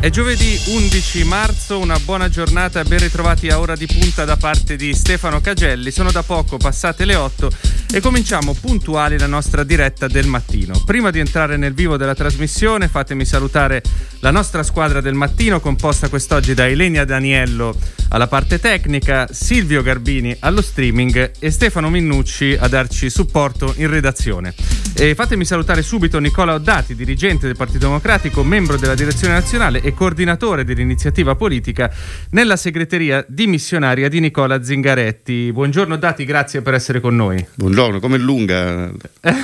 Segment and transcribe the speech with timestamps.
[0.00, 4.76] È giovedì 11 marzo, una buona giornata ben ritrovati a ora di punta da parte
[4.76, 5.90] di Stefano Cagelli.
[5.90, 7.50] Sono da poco passate le 8
[7.90, 10.80] e cominciamo puntuali la nostra diretta del mattino.
[10.84, 13.82] Prima di entrare nel vivo della trasmissione fatemi salutare
[14.20, 17.76] la nostra squadra del mattino composta quest'oggi da Elenia Daniello
[18.10, 24.54] alla parte tecnica, Silvio Garbini allo streaming e Stefano Minnucci a darci supporto in redazione.
[24.94, 29.94] E fatemi salutare subito Nicola Oddati, dirigente del Partito Democratico, membro della direzione nazionale e
[29.94, 31.90] coordinatore dell'iniziativa politica
[32.30, 35.50] nella segreteria dimissionaria di Nicola Zingaretti.
[35.52, 37.44] Buongiorno Oddati, grazie per essere con noi.
[37.54, 38.90] Buongiorno, come lunga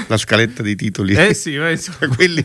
[0.06, 1.14] la scaletta dei titoli?
[1.14, 1.78] Eh sì, beh,
[2.14, 2.44] quelli...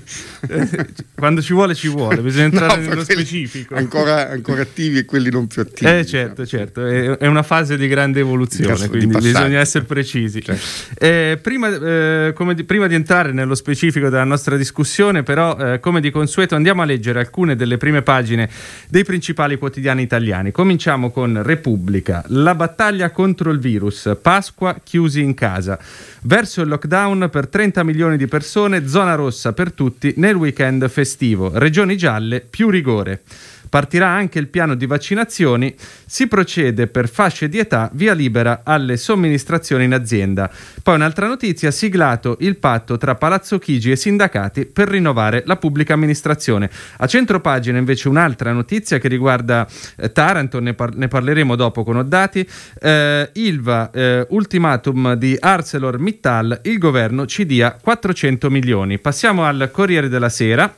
[1.16, 3.76] quando ci vuole ci vuole, bisogna entrare no, nello specifico.
[3.76, 5.92] Ancora, ancora, attivi e quelli non più attivi.
[5.92, 10.42] Eh certo, certo, è, una fase di grande evoluzione, di quindi di bisogna essere precisi.
[10.42, 10.96] Certo.
[10.98, 16.00] Eh, prima, eh, di, prima, di, entrare nello specifico della nostra discussione, però, eh, come
[16.00, 18.50] di consueto, andiamo a leggere alcune delle prime pagine
[18.88, 20.52] dei principali quotidiani italiani.
[20.52, 25.78] Cominciamo con Repubblica, la battaglia contro il virus, Pasqua chiusi in casa.
[26.22, 31.52] Verso il lockdown per 30 milioni di persone, zona rossa per tutti nel weekend festivo.
[31.54, 33.22] Regioni gialle, più rigore.
[33.70, 35.76] Partirà anche il piano di vaccinazioni,
[36.06, 40.50] si procede per fasce di età via libera alle somministrazioni in azienda.
[40.82, 45.94] Poi un'altra notizia, siglato il patto tra Palazzo Chigi e sindacati per rinnovare la pubblica
[45.94, 46.70] amministrazione.
[46.98, 49.68] A centro pagina invece un'altra notizia che riguarda
[49.98, 52.48] eh, Taranto, ne, par- ne, parleremo dopo con Oddati.
[52.82, 59.00] Eh, Ilva, eh, ultimatum di ArcelorMittal, il governo ci dia 400 milioni.
[59.00, 60.74] Passiamo al Corriere della Sera.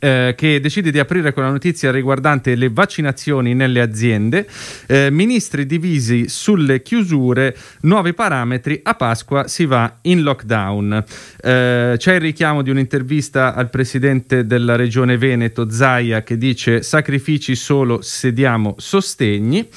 [0.00, 4.44] Eh, che decide di aprire con la notizia riguardante le vaccinazioni nelle aziende,
[4.88, 11.04] eh, ministri divisi sulle chiusure, nuovi parametri, a Pasqua si va in lockdown.
[11.40, 17.54] Eh, c'è il richiamo di un'intervista al presidente della regione Veneto, Zaia, che dice sacrifici
[17.54, 19.68] solo se diamo sostegni.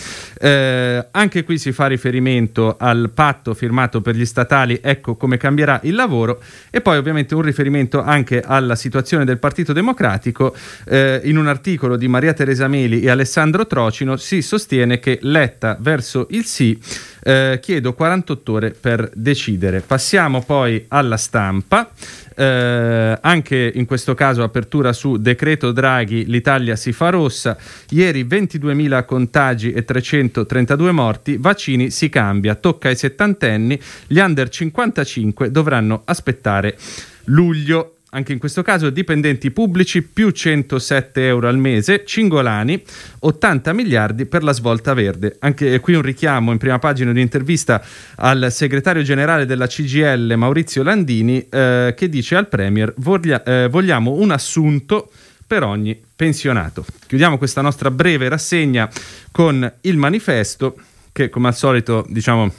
[0.41, 5.79] Eh, anche qui si fa riferimento al patto firmato per gli statali, ecco come cambierà
[5.83, 6.41] il lavoro,
[6.71, 10.55] e poi ovviamente un riferimento anche alla situazione del Partito Democratico Democratico,
[10.85, 15.77] eh, in un articolo di Maria Teresa Meli e Alessandro Trocino si sostiene che Letta
[15.79, 16.79] verso il sì
[17.21, 19.81] eh, chiedo 48 ore per decidere.
[19.81, 21.91] Passiamo poi alla stampa.
[22.33, 27.57] Eh, anche in questo caso apertura su decreto Draghi, l'Italia si fa rossa.
[27.89, 33.77] Ieri 22.000 contagi e 332 morti, vaccini si cambia, tocca ai settantenni,
[34.07, 36.77] gli under 55 dovranno aspettare
[37.25, 42.81] luglio anche in questo caso dipendenti pubblici più 107 euro al mese, Cingolani
[43.19, 45.35] 80 miliardi per la svolta verde.
[45.39, 47.83] Anche qui un richiamo in prima pagina di un'intervista
[48.15, 54.13] al segretario generale della CGL Maurizio Landini eh, che dice al Premier voglia, eh, vogliamo
[54.13, 55.11] un assunto
[55.45, 56.85] per ogni pensionato.
[57.07, 58.89] Chiudiamo questa nostra breve rassegna
[59.31, 60.75] con il manifesto
[61.11, 62.53] che come al solito diciamo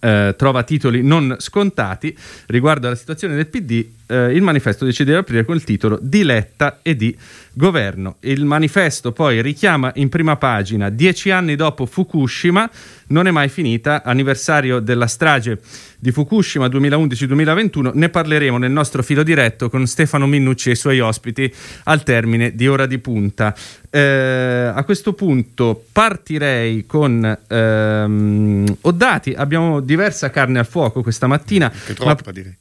[0.00, 2.16] eh, trova titoli non scontati
[2.46, 6.96] riguardo alla situazione del PD eh, il manifesto decide di aprire col titolo Diletta e
[6.96, 7.16] di
[7.52, 8.16] governo.
[8.20, 12.68] Il manifesto poi richiama in prima pagina, dieci anni dopo Fukushima,
[13.08, 15.60] non è mai finita, anniversario della strage
[15.98, 21.00] di Fukushima 2011-2021, ne parleremo nel nostro filo diretto con Stefano Minnucci e i suoi
[21.00, 21.52] ospiti
[21.84, 23.54] al termine di ora di punta.
[23.92, 31.68] Eh, a questo punto partirei con ehm, Oddati, abbiamo diversa carne al fuoco questa mattina.
[31.70, 32.32] Che troppa ma...
[32.32, 32.56] direi.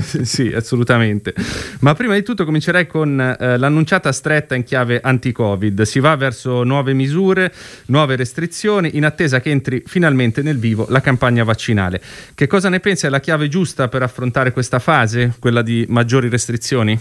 [0.24, 1.34] sì, assolutamente assolutamente.
[1.80, 5.82] Ma prima di tutto comincerei con eh, l'annunciata stretta in chiave anti-Covid.
[5.82, 7.52] Si va verso nuove misure,
[7.86, 12.00] nuove restrizioni, in attesa che entri finalmente nel vivo la campagna vaccinale.
[12.34, 13.06] Che cosa ne pensi?
[13.06, 16.98] È la chiave giusta per affrontare questa fase, quella di maggiori restrizioni?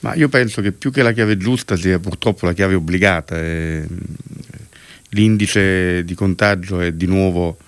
[0.00, 3.38] Ma io penso che più che la chiave giusta sia purtroppo la chiave obbligata.
[3.38, 3.86] Eh,
[5.10, 7.58] l'indice di contagio è di nuovo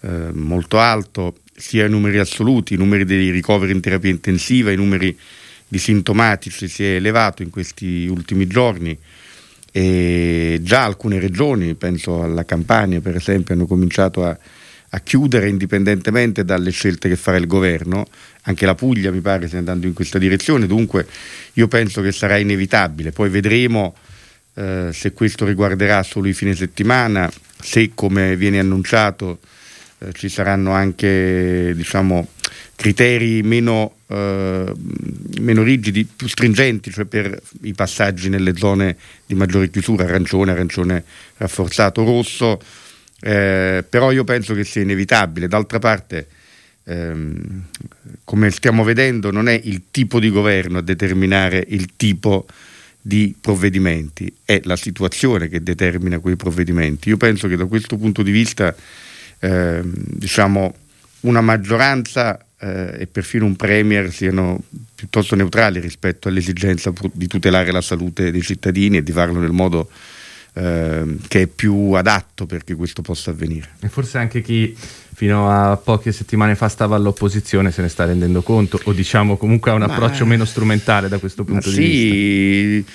[0.00, 4.76] eh, molto alto sia i numeri assoluti, i numeri dei ricoveri in terapia intensiva, i
[4.76, 5.16] numeri
[5.68, 8.98] di sintomatici si è elevato in questi ultimi giorni.
[9.72, 14.36] E già alcune regioni, penso alla Campania per esempio, hanno cominciato a,
[14.90, 18.06] a chiudere indipendentemente dalle scelte che farà il governo,
[18.42, 21.06] anche la Puglia mi pare stia andando in questa direzione, dunque
[21.52, 23.94] io penso che sarà inevitabile, poi vedremo
[24.54, 27.30] eh, se questo riguarderà solo i fine settimana,
[27.60, 29.38] se come viene annunciato
[30.02, 32.28] eh, ci saranno anche diciamo,
[32.74, 34.72] criteri meno, eh,
[35.40, 41.04] meno, rigidi, più stringenti, cioè per i passaggi nelle zone di maggiore chiusura, arancione, arancione
[41.36, 42.58] rafforzato, rosso,
[43.20, 45.48] eh, però io penso che sia inevitabile.
[45.48, 46.26] D'altra parte,
[46.84, 47.64] ehm,
[48.24, 52.46] come stiamo vedendo, non è il tipo di governo a determinare il tipo
[53.02, 57.10] di provvedimenti, è la situazione che determina quei provvedimenti.
[57.10, 58.74] Io penso che da questo punto di vista
[59.40, 60.74] eh, diciamo,
[61.20, 64.60] una maggioranza eh, e perfino un premier siano
[64.94, 69.88] piuttosto neutrali rispetto all'esigenza di tutelare la salute dei cittadini e di farlo nel modo
[70.52, 73.70] eh, che è più adatto perché questo possa avvenire.
[73.80, 74.76] E forse anche chi
[75.14, 79.70] fino a poche settimane fa stava all'opposizione se ne sta rendendo conto o diciamo comunque
[79.70, 82.92] ha un approccio meno strumentale da questo punto di sì, vista.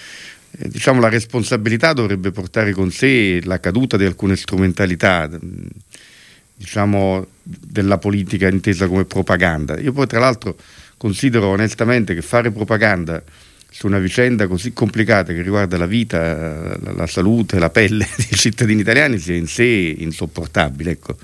[0.58, 5.30] Eh, diciamo la responsabilità dovrebbe portare con sé la caduta di alcune strumentalità
[6.56, 9.80] diciamo, della politica intesa come propaganda.
[9.80, 10.56] Io poi tra l'altro
[10.98, 13.22] considero onestamente che fare propaganda
[13.70, 18.38] su una vicenda così complicata che riguarda la vita, la, la salute, la pelle dei
[18.38, 20.92] cittadini italiani sia in sé insopportabile.
[20.92, 21.18] Ecco.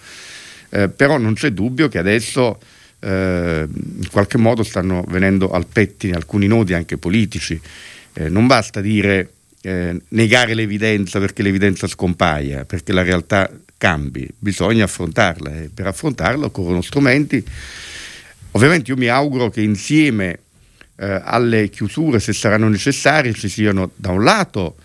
[0.69, 2.59] Eh, però non c'è dubbio che adesso
[2.99, 7.59] eh, in qualche modo stanno venendo al pettine alcuni nodi anche politici.
[8.13, 9.31] Eh, non basta dire
[9.61, 13.49] eh, negare l'evidenza perché l'evidenza scompaia, perché la realtà
[13.81, 17.43] cambi, bisogna affrontarla e per affrontarla occorrono strumenti.
[18.51, 20.37] Ovviamente io mi auguro che insieme
[20.97, 24.75] eh, alle chiusure, se saranno necessarie, ci siano da un lato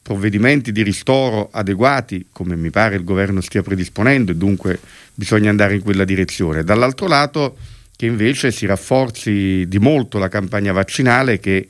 [0.00, 4.80] provvedimenti di ristoro adeguati, come mi pare il governo stia predisponendo, e dunque
[5.12, 6.64] bisogna andare in quella direzione.
[6.64, 7.58] Dall'altro lato
[7.94, 11.68] che invece si rafforzi di molto la campagna vaccinale, che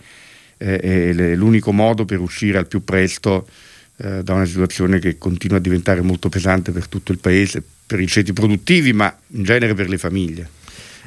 [0.56, 3.48] eh, è l'unico modo per uscire al più presto
[4.02, 8.00] eh, da una situazione che continua a diventare molto pesante per tutto il paese, per
[8.00, 10.48] i ceti produttivi, ma in genere per le famiglie.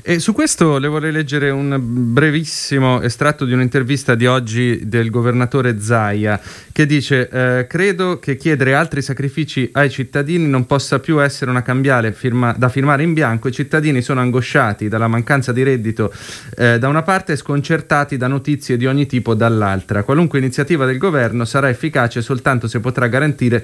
[0.01, 5.79] E su questo le vorrei leggere un brevissimo estratto di un'intervista di oggi del governatore
[5.79, 6.41] Zaia
[6.71, 11.61] che dice eh, credo che chiedere altri sacrifici ai cittadini non possa più essere una
[11.61, 13.47] cambiale firma- da firmare in bianco.
[13.47, 16.11] I cittadini sono angosciati dalla mancanza di reddito
[16.57, 20.03] eh, da una parte e sconcertati da notizie di ogni tipo dall'altra.
[20.03, 23.63] Qualunque iniziativa del governo sarà efficace soltanto se potrà garantire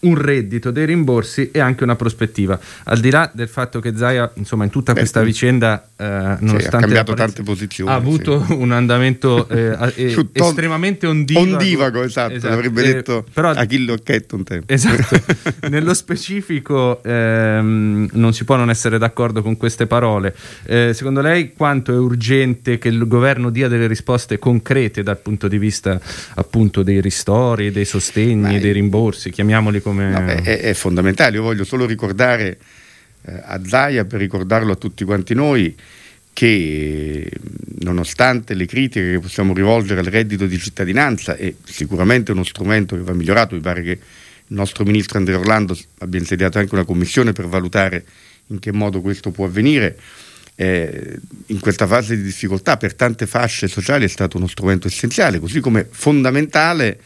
[0.00, 2.58] un reddito, dei rimborsi e anche una prospettiva.
[2.84, 6.76] Al di là del fatto che Zaia, insomma, in tutta Beh, questa vicenda, eh, nonostante
[6.76, 8.52] ha cambiato tante posizioni, ha avuto sì.
[8.52, 11.52] un andamento eh, eh, estremamente ondivago.
[11.52, 12.54] Ondivago, esatto, esatto.
[12.54, 14.72] l'avrebbe eh, detto però, Achille Occhetto un tempo.
[14.72, 15.20] Esatto.
[15.68, 20.34] Nello specifico ehm, non si può non essere d'accordo con queste parole.
[20.64, 25.48] Eh, secondo lei quanto è urgente che il governo dia delle risposte concrete dal punto
[25.48, 26.00] di vista
[26.34, 30.10] appunto dei ristori, dei sostegni, Beh, dei rimborsi, chiamiamoli come...
[30.10, 32.58] No, è, è, fondamentale, io voglio solo ricordare
[33.22, 35.74] eh, a Zaia, per ricordarlo a tutti quanti noi,
[36.32, 37.28] che
[37.80, 43.02] nonostante le critiche che possiamo rivolgere al reddito di cittadinanza, è sicuramente uno strumento che
[43.02, 47.32] va migliorato, mi pare che il nostro ministro Andrea Orlando abbia insediato anche una commissione
[47.32, 48.04] per valutare
[48.48, 49.98] in che modo questo può avvenire,
[50.54, 55.38] eh, in questa fase di difficoltà per tante fasce sociali è stato uno strumento essenziale,
[55.38, 57.00] così come fondamentale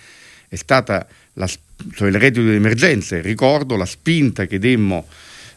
[0.48, 1.58] è stata la, cioè
[1.98, 3.20] il reddito di emergenza.
[3.20, 5.06] Ricordo la spinta che demmo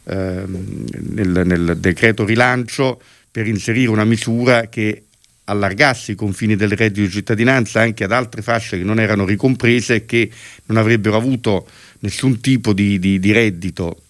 [0.05, 3.01] eh, nel, nel, decreto rilancio
[3.31, 5.03] per inserire una misura che
[5.45, 9.95] allargasse i confini del reddito di cittadinanza anche ad altre fasce che non erano ricomprese
[9.95, 10.29] e che
[10.65, 11.67] non avrebbero avuto
[11.99, 14.01] nessun tipo di, di, di reddito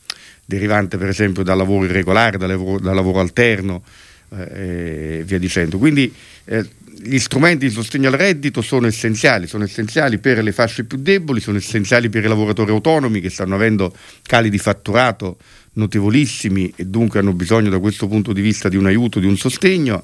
[0.45, 3.83] derivante per esempio dal lavoro irregolare, dal lavoro, dal lavoro alterno
[4.29, 5.77] eh, e via dicendo.
[5.77, 6.13] Quindi
[6.45, 6.65] eh,
[6.97, 11.39] gli strumenti di sostegno al reddito sono essenziali, sono essenziali per le fasce più deboli,
[11.39, 15.37] sono essenziali per i lavoratori autonomi che stanno avendo cali di fatturato
[15.73, 19.37] notevolissimi e dunque hanno bisogno da questo punto di vista di un aiuto, di un
[19.37, 20.03] sostegno,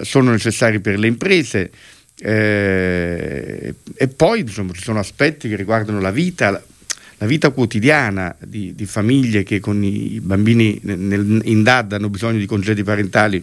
[0.00, 1.70] sono necessari per le imprese.
[2.18, 8.74] Eh, e poi diciamo, ci sono aspetti che riguardano la vita, la vita quotidiana di,
[8.74, 13.42] di famiglie che con i bambini nel, in DAD hanno bisogno di congedi parentali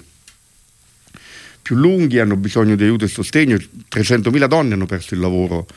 [1.62, 3.58] più lunghi, hanno bisogno di aiuto e sostegno.
[3.58, 5.68] 300.000 donne hanno perso il lavoro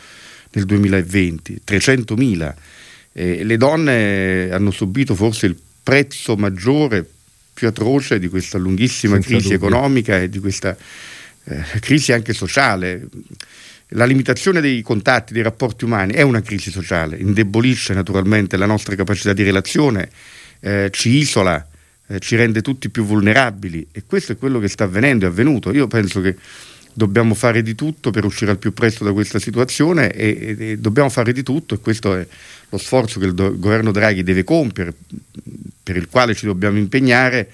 [0.52, 2.54] nel 2020, 300.000.
[3.12, 7.06] Eh, le donne hanno subito forse il prezzo maggiore,
[7.52, 9.68] più atroce di questa lunghissima Senza crisi dubbio.
[9.68, 10.76] economica e di questa
[11.44, 13.06] eh, crisi anche sociale.
[13.94, 18.94] La limitazione dei contatti, dei rapporti umani è una crisi sociale, indebolisce naturalmente la nostra
[18.94, 20.08] capacità di relazione,
[20.60, 21.66] eh, ci isola,
[22.12, 25.72] eh, ci rende tutti più vulnerabili e questo è quello che sta avvenendo, è avvenuto.
[25.72, 26.36] Io penso che
[26.92, 30.78] dobbiamo fare di tutto per uscire al più presto da questa situazione e, e, e
[30.78, 32.26] dobbiamo fare di tutto e questo è
[32.68, 34.92] lo sforzo che il do- governo Draghi deve compiere,
[35.82, 37.48] per il quale ci dobbiamo impegnare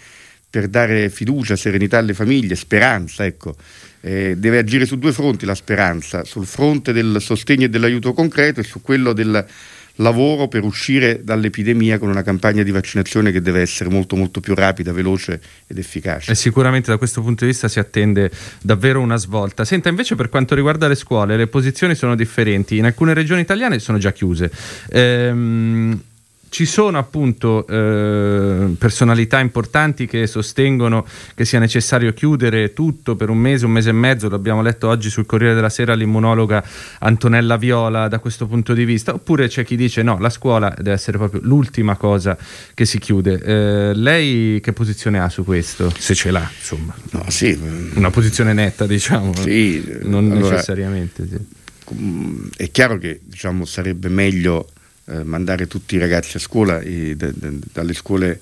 [0.51, 3.55] per dare fiducia, serenità alle famiglie, speranza, ecco.
[4.01, 8.61] Eh, deve agire su due fronti la speranza, sul fronte del sostegno e dell'aiuto concreto
[8.61, 9.45] e su quello del
[9.99, 14.55] lavoro per uscire dall'epidemia con una campagna di vaccinazione che deve essere molto molto più
[14.55, 16.33] rapida, veloce ed efficace.
[16.33, 18.31] E sicuramente da questo punto di vista si attende
[18.63, 19.65] davvero una svolta.
[19.65, 22.77] Senta, invece per quanto riguarda le scuole, le posizioni sono differenti.
[22.77, 24.51] In alcune regioni italiane sono già chiuse.
[24.91, 26.01] Ehm,
[26.49, 33.39] ci sono appunto eh, personalità importanti che sostengono che sia necessario chiudere tutto per un
[33.39, 36.65] mese, un mese e mezzo, l'abbiamo letto oggi sul Corriere della Sera l'immunologa
[37.01, 40.93] Antonella Viola da questo punto di vista, oppure c'è chi dice no, la scuola deve
[40.93, 42.37] essere proprio l'ultima cosa
[42.75, 43.41] che si chiude.
[43.43, 45.93] Eh, lei che posizione ha su questo?
[45.97, 46.95] Se ce l'ha, insomma.
[47.11, 47.59] No, sì.
[47.95, 49.35] Una posizione netta, diciamo.
[49.35, 51.27] Sì, non allora, necessariamente.
[51.29, 51.57] Sì.
[52.57, 54.69] È chiaro che diciamo, sarebbe meglio
[55.09, 58.41] eh, mandare tutti i ragazzi a scuola, e, d- d- dalle scuole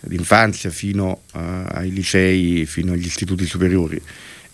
[0.00, 4.00] d'infanzia fino uh, ai licei, fino agli istituti superiori.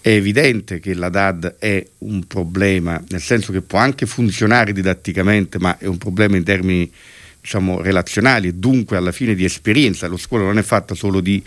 [0.00, 5.59] È evidente che la DAD è un problema, nel senso che può anche funzionare didatticamente,
[5.59, 6.90] ma è un problema in termini
[7.40, 10.09] diciamo, relazionali e dunque alla fine di esperienza.
[10.09, 11.42] La scuola non è fatta solo di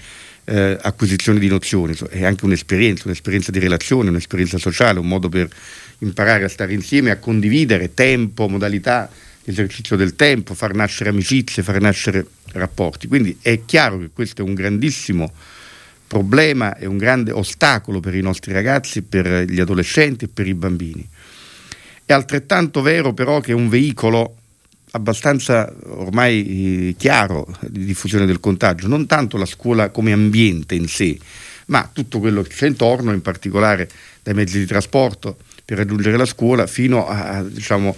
[0.46, 5.50] eh, acquisizione di nozioni, è anche un'esperienza, un'esperienza di relazione, un'esperienza sociale, un modo per
[6.00, 9.10] imparare a stare insieme, a condividere tempo, modalità
[9.46, 13.08] esercizio del tempo, far nascere amicizie, far nascere rapporti.
[13.08, 15.32] Quindi è chiaro che questo è un grandissimo
[16.08, 20.54] problema, è un grande ostacolo per i nostri ragazzi, per gli adolescenti e per i
[20.54, 21.08] bambini.
[22.06, 24.38] È altrettanto vero però che è un veicolo
[24.92, 30.88] abbastanza ormai eh, chiaro di diffusione del contagio, non tanto la scuola come ambiente in
[30.88, 31.18] sé,
[31.68, 33.90] ma tutto quello che c'è intorno, in particolare
[34.22, 37.96] dai mezzi di trasporto per raggiungere la scuola fino a, diciamo,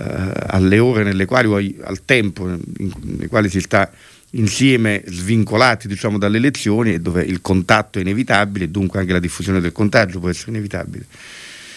[0.00, 3.90] alle ore nelle quali, al tempo nei quali si sta
[4.32, 9.18] insieme svincolati diciamo, dalle elezioni e dove il contatto è inevitabile e dunque anche la
[9.18, 11.04] diffusione del contagio può essere inevitabile.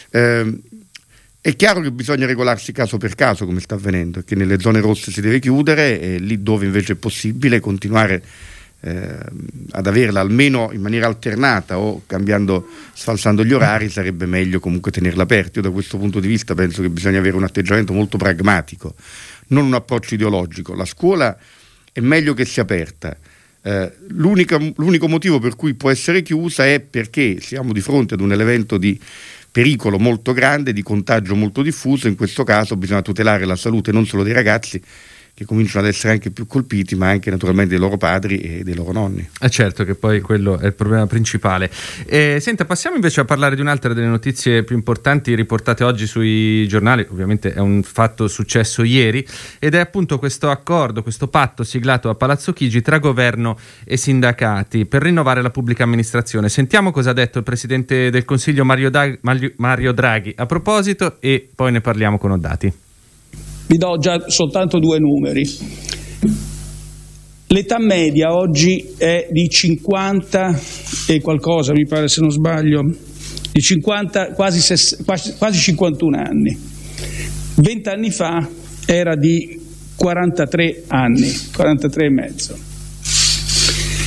[0.10, 0.60] Eh,
[1.42, 5.12] è chiaro che bisogna regolarsi caso per caso come sta avvenendo che nelle zone rosse
[5.12, 8.24] si deve chiudere e lì dove invece è possibile continuare
[8.86, 9.18] eh,
[9.72, 15.24] ad averla almeno in maniera alternata o cambiando, sfalsando gli orari sarebbe meglio comunque tenerla
[15.24, 15.60] aperta.
[15.60, 18.96] Io da questo punto di vista penso che bisogna avere un atteggiamento molto pragmatico,
[19.48, 20.76] non un approccio ideologico.
[20.76, 21.38] La scuola
[21.92, 23.16] è meglio che sia aperta.
[23.66, 28.34] Eh, l'unico motivo per cui può essere chiusa è perché siamo di fronte ad un
[28.34, 29.00] evento di
[29.50, 34.06] pericolo molto grande, di contagio molto diffuso, in questo caso bisogna tutelare la salute non
[34.06, 34.82] solo dei ragazzi,
[35.36, 38.76] che cominciano ad essere anche più colpiti, ma anche naturalmente dei loro padri e dei
[38.76, 39.28] loro nonni.
[39.40, 41.72] Eh certo che poi quello è il problema principale.
[42.06, 46.68] Eh, senta, passiamo invece a parlare di un'altra delle notizie più importanti riportate oggi sui
[46.68, 49.26] giornali, ovviamente è un fatto successo ieri,
[49.58, 54.86] ed è appunto questo accordo, questo patto siglato a Palazzo Chigi tra governo e sindacati
[54.86, 56.48] per rinnovare la pubblica amministrazione.
[56.48, 59.18] Sentiamo cosa ha detto il Presidente del Consiglio Mario, da-
[59.56, 62.92] Mario Draghi a proposito e poi ne parliamo con Oddati.
[63.68, 65.48] Vi do già soltanto due numeri.
[67.48, 70.60] L'età media oggi è di 50
[71.08, 72.82] e qualcosa, mi pare se non sbaglio,
[73.52, 74.60] di 50, quasi,
[75.38, 76.58] quasi 51 anni.
[77.56, 78.50] Vent'anni fa
[78.86, 79.60] era di
[79.96, 82.58] 43 anni, 43 e mezzo.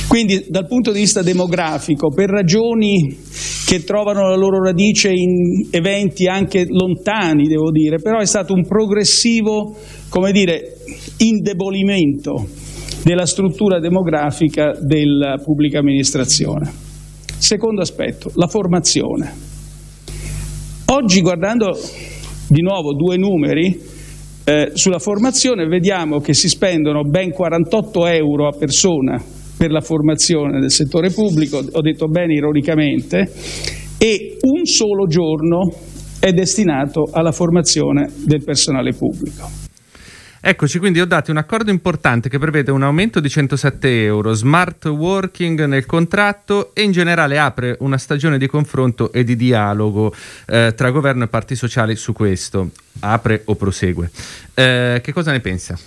[0.07, 3.17] Quindi dal punto di vista demografico, per ragioni
[3.67, 8.65] che trovano la loro radice in eventi anche lontani, devo dire, però è stato un
[8.65, 9.75] progressivo,
[10.07, 10.77] come dire,
[11.17, 12.47] indebolimento
[13.03, 16.71] della struttura demografica della pubblica amministrazione.
[17.37, 19.33] Secondo aspetto, la formazione.
[20.85, 21.77] Oggi guardando
[22.47, 23.77] di nuovo due numeri,
[24.45, 29.21] eh, sulla formazione vediamo che si spendono ben 48 euro a persona
[29.57, 33.31] per la formazione del settore pubblico, ho detto bene ironicamente,
[33.97, 35.71] e un solo giorno
[36.19, 39.65] è destinato alla formazione del personale pubblico.
[40.39, 44.85] Eccoci, quindi ho dato un accordo importante che prevede un aumento di 107 euro, smart
[44.85, 50.13] working nel contratto e in generale apre una stagione di confronto e di dialogo
[50.45, 52.69] eh, tra governo e parti sociali su questo.
[52.99, 54.09] Apre o prosegue.
[54.53, 55.77] Eh, che cosa ne pensa?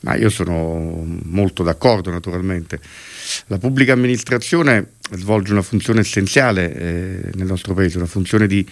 [0.00, 2.80] Ma io sono molto d'accordo naturalmente.
[3.46, 8.66] La pubblica amministrazione svolge una funzione essenziale eh, nel nostro paese, una funzione di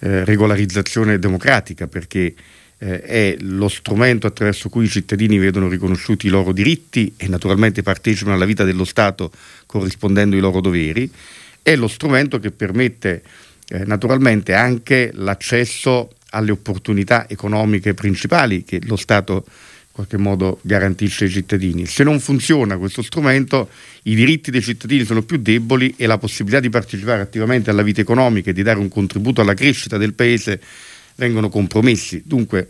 [0.00, 2.34] eh, regolarizzazione democratica perché
[2.78, 7.82] eh, è lo strumento attraverso cui i cittadini vedono riconosciuti i loro diritti e naturalmente
[7.82, 9.30] partecipano alla vita dello Stato
[9.66, 11.10] corrispondendo ai loro doveri,
[11.62, 13.22] è lo strumento che permette
[13.68, 19.44] eh, naturalmente anche l'accesso alle opportunità economiche principali che lo Stato
[19.94, 21.86] qualche modo garantisce ai cittadini.
[21.86, 23.70] Se non funziona questo strumento,
[24.02, 28.00] i diritti dei cittadini sono più deboli e la possibilità di partecipare attivamente alla vita
[28.00, 30.60] economica e di dare un contributo alla crescita del Paese
[31.14, 32.24] vengono compromessi.
[32.26, 32.66] Dunque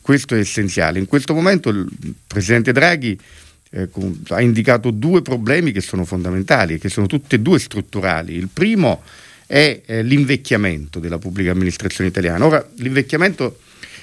[0.00, 0.98] questo è essenziale.
[0.98, 1.86] In questo momento il
[2.26, 3.20] Presidente Draghi
[3.68, 3.90] eh,
[4.28, 8.32] ha indicato due problemi che sono fondamentali e che sono tutti e due strutturali.
[8.32, 9.02] Il primo
[9.46, 12.46] è eh, l'invecchiamento della pubblica amministrazione italiana.
[12.46, 13.58] Ora, l'invecchiamento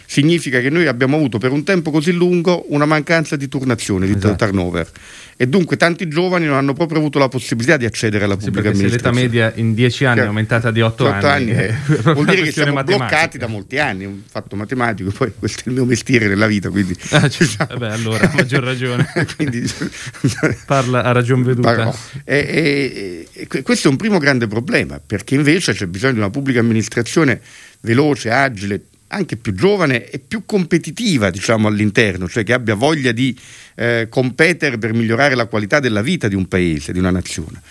[0.09, 4.13] significa che noi abbiamo avuto per un tempo così lungo una mancanza di turnazione, di
[4.13, 4.43] esatto.
[4.43, 4.89] turnover
[5.37, 8.69] e dunque tanti giovani non hanno proprio avuto la possibilità di accedere alla sì, pubblica
[8.69, 9.21] amministrazione.
[9.21, 11.51] l'età media in 10 anni è aumentata di 8, 8 anni.
[11.51, 11.75] anni
[12.11, 13.05] vuol dire che siamo matematica.
[13.05, 16.47] bloccati da molti anni, è un fatto matematico, poi questo è il mio mestiere nella
[16.47, 16.95] vita, quindi...
[17.11, 17.77] Ah, cioè, diciamo.
[17.77, 19.07] vabbè, allora, maggior ragione.
[19.37, 19.61] quindi,
[20.65, 21.93] Parla a ragion veduta.
[22.25, 26.31] E, e, e, questo è un primo grande problema, perché invece c'è bisogno di una
[26.31, 27.39] pubblica amministrazione
[27.81, 33.37] veloce, agile, anche più giovane e più competitiva diciamo, all'interno, cioè che abbia voglia di
[33.75, 37.61] eh, competere per migliorare la qualità della vita di un paese, di una nazione.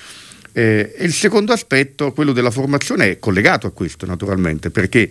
[0.53, 5.11] Eh, e il secondo aspetto, quello della formazione, è collegato a questo naturalmente, perché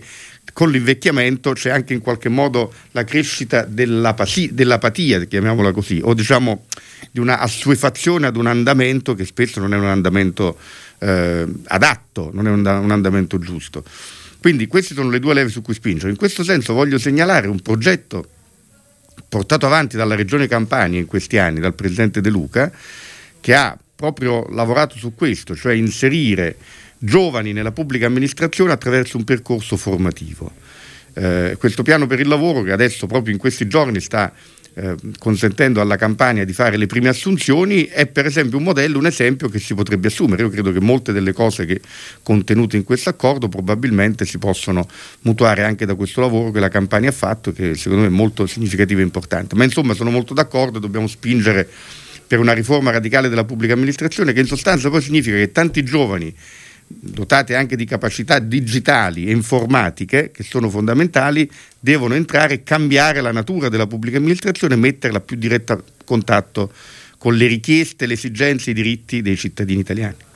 [0.52, 6.66] con l'invecchiamento c'è anche in qualche modo la crescita dell'apatia, dell'apatia chiamiamola così, o diciamo
[7.10, 10.58] di una assuefazione ad un andamento che spesso non è un andamento
[10.98, 13.84] eh, adatto, non è un, un andamento giusto.
[14.40, 16.10] Quindi queste sono le due leve su cui spingere.
[16.10, 18.28] In questo senso voglio segnalare un progetto
[19.28, 22.70] portato avanti dalla Regione Campania in questi anni, dal Presidente De Luca,
[23.40, 26.56] che ha proprio lavorato su questo, cioè inserire
[26.98, 30.52] giovani nella pubblica amministrazione attraverso un percorso formativo.
[31.14, 34.32] Eh, questo piano per il lavoro che adesso proprio in questi giorni sta
[34.74, 39.06] eh, consentendo alla campagna di fare le prime assunzioni è per esempio un modello, un
[39.06, 40.42] esempio che si potrebbe assumere.
[40.42, 41.80] Io credo che molte delle cose che
[42.22, 44.86] contenute in questo accordo probabilmente si possono
[45.22, 48.46] mutuare anche da questo lavoro che la campagna ha fatto, che secondo me è molto
[48.46, 49.54] significativo e importante.
[49.54, 51.68] Ma insomma sono molto d'accordo, dobbiamo spingere
[52.26, 56.32] per una riforma radicale della pubblica amministrazione che in sostanza poi significa che tanti giovani
[56.88, 63.32] dotate anche di capacità digitali e informatiche che sono fondamentali, devono entrare e cambiare la
[63.32, 66.72] natura della pubblica amministrazione e metterla a più diretta contatto
[67.18, 70.27] con le richieste, le esigenze e i diritti dei cittadini italiani.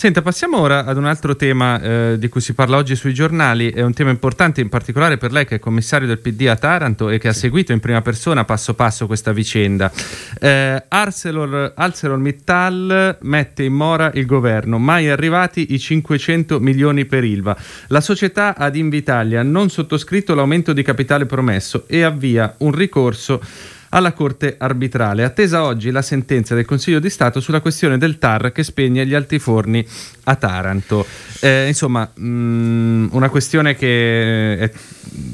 [0.00, 3.70] Senta, passiamo ora ad un altro tema eh, di cui si parla oggi sui giornali,
[3.70, 7.10] è un tema importante in particolare per lei che è commissario del PD a Taranto
[7.10, 9.92] e che ha seguito in prima persona passo passo questa vicenda.
[10.40, 17.54] Eh, Arcelor, ArcelorMittal mette in mora il governo, mai arrivati i 500 milioni per Ilva.
[17.88, 23.42] La società ad Invitalia non sottoscritto l'aumento di capitale promesso e avvia un ricorso
[23.90, 25.24] alla Corte arbitrale.
[25.24, 29.14] Attesa oggi la sentenza del Consiglio di Stato sulla questione del TAR che spegne gli
[29.14, 29.86] altiforni
[30.24, 31.06] a Taranto.
[31.40, 34.70] Eh, insomma, mh, mm, una questione che è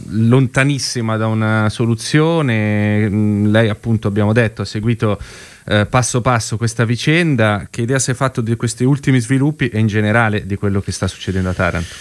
[0.08, 3.08] lontanissima da una soluzione.
[3.08, 5.18] Mm, lei, appunto, abbiamo detto, ha seguito
[5.66, 7.68] eh, passo passo questa vicenda.
[7.70, 10.92] Che idea si è fatto di questi ultimi sviluppi e in generale di quello che
[10.92, 11.94] sta succedendo a Taranto?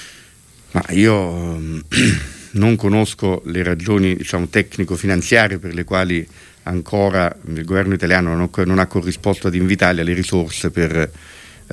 [0.71, 1.83] Ma io
[2.55, 6.27] non conosco le ragioni diciamo, tecnico-finanziarie per le quali
[6.63, 11.11] ancora il governo italiano non, ha corrisposto ad Invitalia le risorse per eh,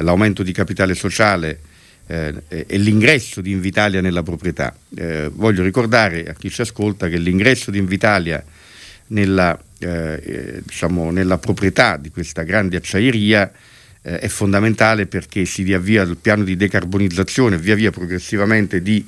[0.03, 1.61] l'aumento di capitale sociale
[2.07, 4.75] eh, e l'ingresso di Invitalia nella proprietà.
[4.95, 8.45] Eh, voglio ricordare a chi ci ascolta che l'ingresso di Invitalia
[9.09, 13.51] nella, eh, diciamo, nella proprietà di questa grande acciaieria
[14.03, 19.07] eh, è fondamentale perché si riavvia il piano di decarbonizzazione via via progressivamente di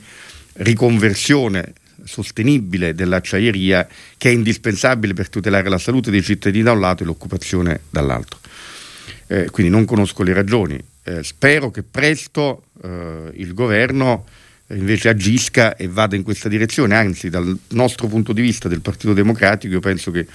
[0.54, 1.72] riconversione
[2.04, 7.06] sostenibile dell'acciaieria che è indispensabile per tutelare la salute dei cittadini da un lato e
[7.06, 8.38] l'occupazione dall'altro.
[9.26, 10.78] Eh, quindi non conosco le ragioni.
[11.02, 14.26] Eh, spero che presto eh, il governo
[14.66, 18.80] eh, invece agisca e vada in questa direzione, anzi dal nostro punto di vista del
[18.80, 20.26] Partito Democratico io penso che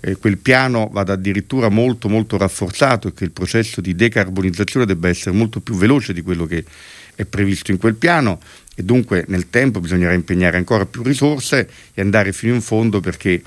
[0.00, 5.08] eh, quel piano vada addirittura molto molto rafforzato e che il processo di decarbonizzazione debba
[5.08, 6.64] essere molto più veloce di quello che
[7.14, 8.40] è previsto in quel piano
[8.78, 13.42] e dunque nel tempo bisognerà impegnare ancora più risorse e andare fino in fondo perché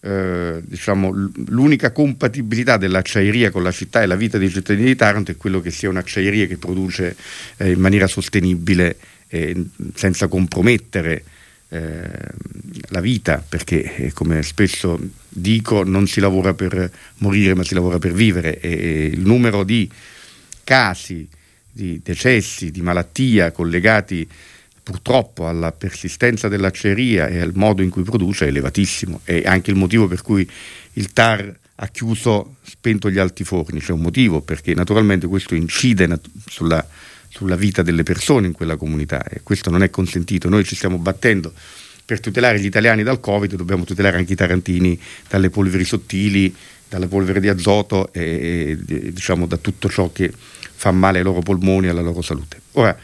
[0.00, 1.10] eh, diciamo,
[1.48, 5.60] l'unica compatibilità dell'acciaieria con la città e la vita dei cittadini di Taranto è quello
[5.60, 7.14] che sia un'acciaieria che produce
[7.58, 8.96] eh, in maniera sostenibile
[9.28, 11.24] e senza compromettere
[11.68, 12.08] eh,
[12.88, 17.98] la vita, perché eh, come spesso dico non si lavora per morire ma si lavora
[17.98, 18.58] per vivere.
[18.60, 19.90] E il numero di
[20.64, 21.28] casi
[21.70, 24.28] di decessi, di malattia collegati
[24.82, 29.20] purtroppo alla persistenza dell'acceria e al modo in cui produce è elevatissimo.
[29.22, 30.48] È anche il motivo per cui
[30.94, 33.80] il TAR ha chiuso, spento gli altiforni.
[33.80, 36.84] C'è un motivo perché naturalmente questo incide nat- sulla,
[37.28, 40.48] sulla vita delle persone in quella comunità e questo non è consentito.
[40.48, 41.52] Noi ci stiamo battendo
[42.08, 46.54] per tutelare gli italiani dal Covid dobbiamo tutelare anche i tarantini dalle polveri sottili,
[46.88, 51.40] dalle polveri di azoto e, e diciamo da tutto ciò che fa male ai loro
[51.40, 52.60] polmoni e alla loro salute.
[52.72, 52.96] Ora,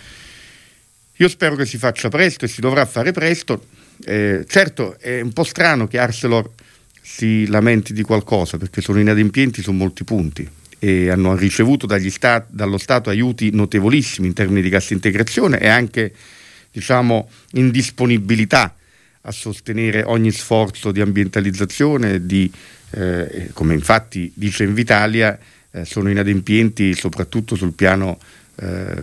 [1.17, 3.67] io spero che si faccia presto e si dovrà fare presto.
[4.05, 6.51] Eh, certo, è un po' strano che Arcelor
[7.01, 12.79] si lamenti di qualcosa perché sono inadempienti su molti punti e hanno ricevuto stat- dallo
[12.79, 16.13] Stato aiuti notevolissimi in termini di cassa integrazione e anche
[16.71, 18.75] diciamo, indisponibilità
[19.23, 22.51] a sostenere ogni sforzo di ambientalizzazione, di,
[22.95, 25.39] eh, come infatti dice Invitalia,
[25.71, 28.19] eh, sono inadempienti soprattutto sul piano
[28.57, 29.03] eh,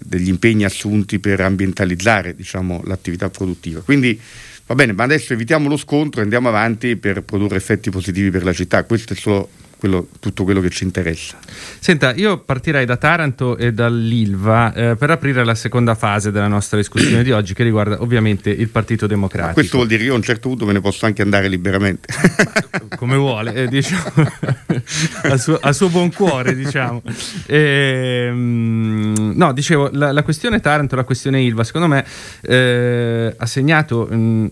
[0.00, 3.80] degli impegni assunti per ambientalizzare diciamo, l'attività produttiva.
[3.80, 4.18] Quindi
[4.66, 8.44] va bene, ma adesso evitiamo lo scontro e andiamo avanti per produrre effetti positivi per
[8.44, 8.84] la città.
[8.84, 11.38] Questo è solo quello, tutto quello che ci interessa.
[11.78, 16.76] Senta, io partirei da Taranto e dall'Ilva eh, per aprire la seconda fase della nostra
[16.76, 19.48] discussione di oggi che riguarda ovviamente il Partito Democratico.
[19.48, 21.48] Ma questo vuol dire che io a un certo punto me ne posso anche andare
[21.48, 22.12] liberamente.
[22.96, 24.12] Come vuole, eh, diciamo,
[25.22, 27.02] a, suo, a, suo, buon cuore, diciamo.
[27.46, 32.04] E, ehm, no, dicevo, la, la, questione Taranto, la questione Ilva, secondo me
[32.42, 34.08] eh, ha segnato...
[34.10, 34.46] Mh, mm,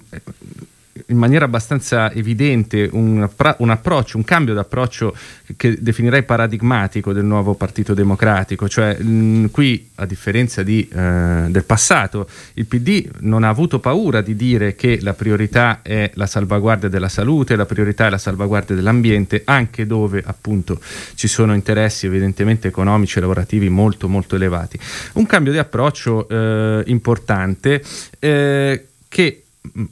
[1.06, 5.14] in maniera abbastanza evidente un, un approccio, un cambio d'approccio
[5.56, 11.64] che definirei paradigmatico del nuovo Partito Democratico, cioè mh, qui a differenza di, eh, del
[11.64, 16.88] passato il PD non ha avuto paura di dire che la priorità è la salvaguardia
[16.88, 20.80] della salute, la priorità è la salvaguardia dell'ambiente, anche dove appunto
[21.14, 24.78] ci sono interessi evidentemente economici e lavorativi molto molto elevati.
[25.14, 27.82] Un cambio di approccio eh, importante
[28.18, 29.42] eh, che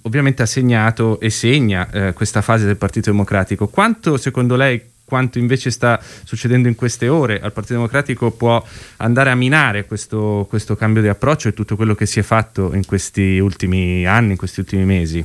[0.03, 3.69] ovviamente ha segnato e segna eh, questa fase del Partito Democratico.
[3.69, 8.65] Quanto secondo lei quanto invece sta succedendo in queste ore al Partito Democratico può
[8.97, 12.75] andare a minare questo, questo, cambio di approccio e tutto quello che si è fatto
[12.75, 15.25] in questi ultimi anni, in questi ultimi mesi?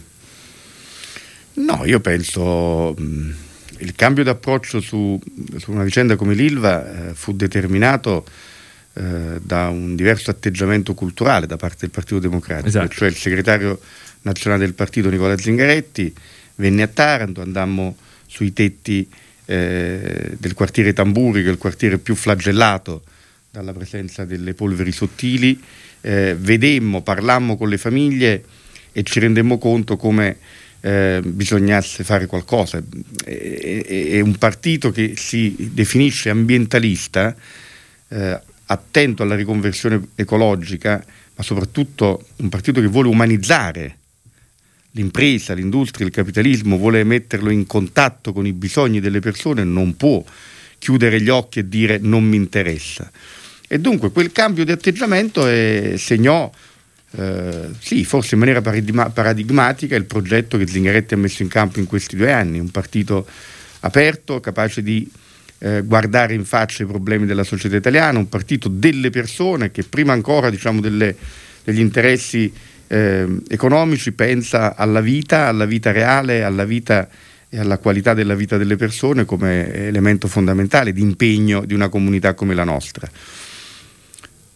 [1.53, 3.33] No, io penso mh,
[3.79, 5.19] il cambio di approccio su,
[5.57, 8.25] su, una vicenda come l'Ilva eh, fu determinato
[8.93, 12.89] eh, da un diverso atteggiamento culturale da parte del Partito Democratico, esatto.
[12.89, 13.79] cioè il segretario
[14.21, 16.13] nazionale del partito Nicola Zingaretti,
[16.55, 19.08] venne a Taranto, andammo sui tetti
[19.45, 23.03] eh, del quartiere Tamburi, che è il quartiere più flagellato
[23.51, 25.60] dalla presenza delle polveri sottili,
[26.01, 28.43] eh, vedemmo, parlammo con le famiglie
[28.91, 30.38] e ci rendemmo conto come
[30.82, 32.82] eh, bisognasse fare qualcosa.
[33.25, 37.36] È, un partito che si definisce ambientalista,
[38.10, 41.03] eh, attento alla riconversione ecologica,
[41.36, 43.97] ma soprattutto un partito che vuole umanizzare
[44.91, 50.23] l'impresa, l'industria, il capitalismo vuole metterlo in contatto con i bisogni delle persone, non può
[50.78, 53.12] chiudere gli occhi e dire non mi interessa.
[53.67, 56.52] E dunque quel cambio di atteggiamento è, segnò,
[57.12, 61.80] eh, sì, forse in maniera paradigma, paradigmatica il progetto che Zingaretti ha messo in campo
[61.80, 63.28] in questi due anni, un partito
[63.82, 65.10] aperto, capace di
[65.60, 70.13] eh, guardare in faccia i problemi della società italiana, un partito delle persone che prima
[70.13, 71.15] ancora diciamo, delle,
[71.63, 72.52] degli interessi
[72.89, 77.08] eh, economici pensa alla vita, alla vita reale, alla vita
[77.47, 82.34] e alla qualità della vita delle persone come elemento fondamentale di impegno di una comunità
[82.34, 83.10] come la nostra.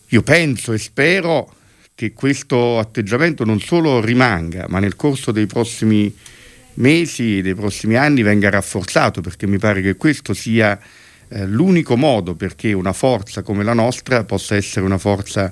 [0.09, 1.53] Io penso e spero
[1.95, 6.13] che questo atteggiamento non solo rimanga, ma nel corso dei prossimi
[6.75, 10.79] mesi, dei prossimi anni venga rafforzato, perché mi pare che questo sia
[11.29, 15.51] eh, l'unico modo perché una forza come la nostra possa essere una forza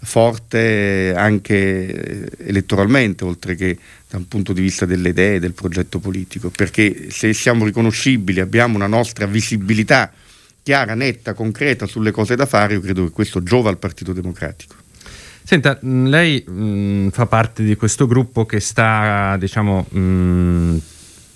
[0.00, 3.76] forte anche elettoralmente, oltre che
[4.08, 8.76] da un punto di vista delle idee, del progetto politico, perché se siamo riconoscibili, abbiamo
[8.76, 10.10] una nostra visibilità
[10.62, 14.74] chiara, netta, concreta sulle cose da fare, io credo che questo giova al Partito Democratico.
[15.42, 20.76] Senta, lei mh, fa parte di questo gruppo che sta, diciamo, mh,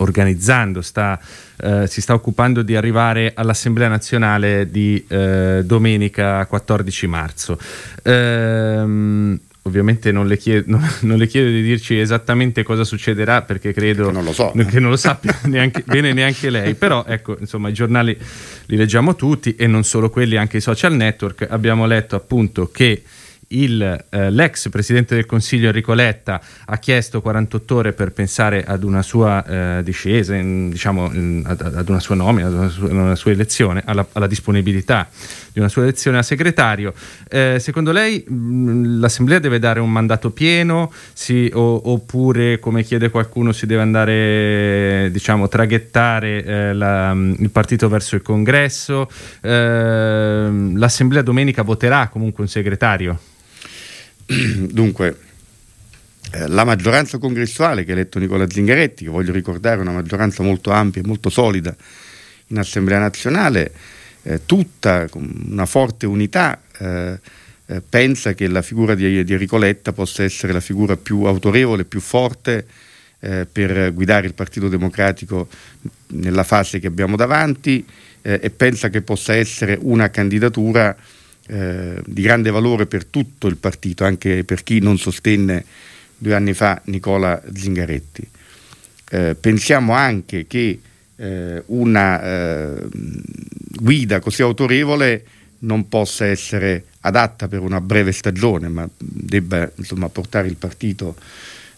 [0.02, 1.18] organizzando, sta,
[1.60, 7.58] eh, si sta occupando di arrivare all'Assemblea nazionale di eh, domenica 14 marzo.
[8.02, 14.06] Ehm, ovviamente non le, chiedo, non le, chiedo, di dirci esattamente cosa succederà perché credo
[14.06, 14.52] che non lo, so.
[14.68, 18.16] che non lo sappia neanche, bene neanche lei, però ecco, insomma, i giornali
[18.66, 21.46] li leggiamo tutti e non solo quelli, anche i social network.
[21.48, 23.02] Abbiamo letto appunto che
[23.52, 28.84] il, eh, l'ex presidente del Consiglio Enrico Letta ha chiesto 48 ore per pensare ad
[28.84, 29.44] una sua
[29.78, 33.30] eh, discesa, in, diciamo, in, ad, ad, una sua nomina, ad una sua, una sua
[33.32, 35.08] elezione, alla, alla, disponibilità
[35.52, 36.94] di una sua elezione a segretario.
[37.28, 43.10] Eh, secondo lei mh, l'Assemblea deve dare un mandato pieno si, o, oppure, come chiede
[43.10, 49.08] qualcuno, si deve andare, diciamo, traghettare eh, la, il partito verso il congresso?
[49.40, 53.18] Eh, L'Assemblea domenica voterà comunque un segretario?
[54.70, 55.16] Dunque,
[56.34, 60.42] eh, la maggioranza congressuale che ha eletto Nicola Zingaretti, che voglio ricordare è una maggioranza
[60.42, 61.74] molto ampia e molto solida
[62.46, 63.72] in Assemblea nazionale,
[64.22, 67.18] eh, tutta con una forte unità eh,
[67.66, 71.84] eh, pensa che la figura di, di Enrico Letta possa essere la figura più autorevole,
[71.84, 72.66] più forte
[73.20, 75.48] eh, per guidare il Partito Democratico
[76.08, 77.84] nella fase che abbiamo davanti
[78.24, 80.96] e pensa che possa essere una candidatura
[81.46, 85.64] eh, di grande valore per tutto il partito, anche per chi non sostenne
[86.16, 88.28] due anni fa Nicola Zingaretti.
[89.10, 90.80] Eh, pensiamo anche che
[91.16, 95.24] eh, una eh, guida così autorevole
[95.60, 101.16] non possa essere adatta per una breve stagione, ma debba insomma, portare il partito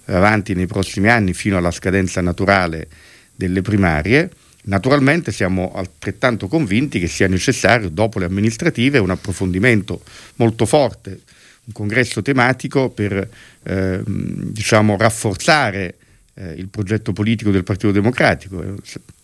[0.06, 2.88] avanti nei prossimi anni fino alla scadenza naturale
[3.34, 4.30] delle primarie.
[4.66, 10.02] Naturalmente siamo altrettanto convinti che sia necessario, dopo le amministrative, un approfondimento
[10.36, 11.20] molto forte,
[11.64, 13.28] un congresso tematico per
[13.62, 15.96] eh, diciamo, rafforzare
[16.34, 18.76] eh, il progetto politico del Partito Democratico.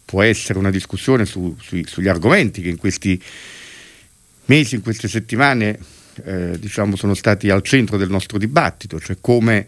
[0.05, 3.21] Può essere una discussione su, sui, sugli argomenti che in questi
[4.47, 5.79] mesi, in queste settimane
[6.25, 9.67] eh, diciamo, sono stati al centro del nostro dibattito, cioè come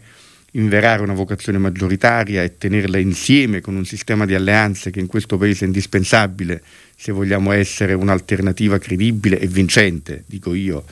[0.55, 5.37] inverare una vocazione maggioritaria e tenerla insieme con un sistema di alleanze che in questo
[5.37, 6.61] Paese è indispensabile
[6.95, 10.85] se vogliamo essere un'alternativa credibile e vincente, dico io,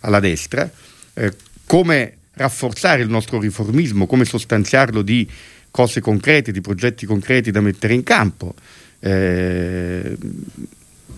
[0.00, 0.70] alla destra,
[1.14, 1.32] eh,
[1.66, 5.28] come rafforzare il nostro riformismo, come sostanziarlo di
[5.70, 8.54] cose concrete, di progetti concreti da mettere in campo.
[8.98, 10.16] Eh,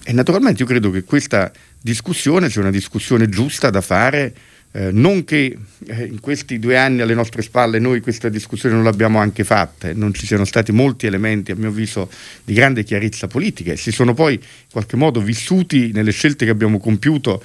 [0.07, 4.35] e naturalmente io credo che questa discussione sia una discussione giusta da fare
[4.77, 5.57] eh, non che
[5.87, 9.89] eh, in questi due anni alle nostre spalle noi questa discussione non l'abbiamo anche fatta,
[9.89, 12.11] e non ci siano stati molti elementi, a mio avviso,
[12.43, 14.41] di grande chiarezza politica e si sono poi in
[14.73, 17.41] qualche modo vissuti nelle scelte che abbiamo compiuto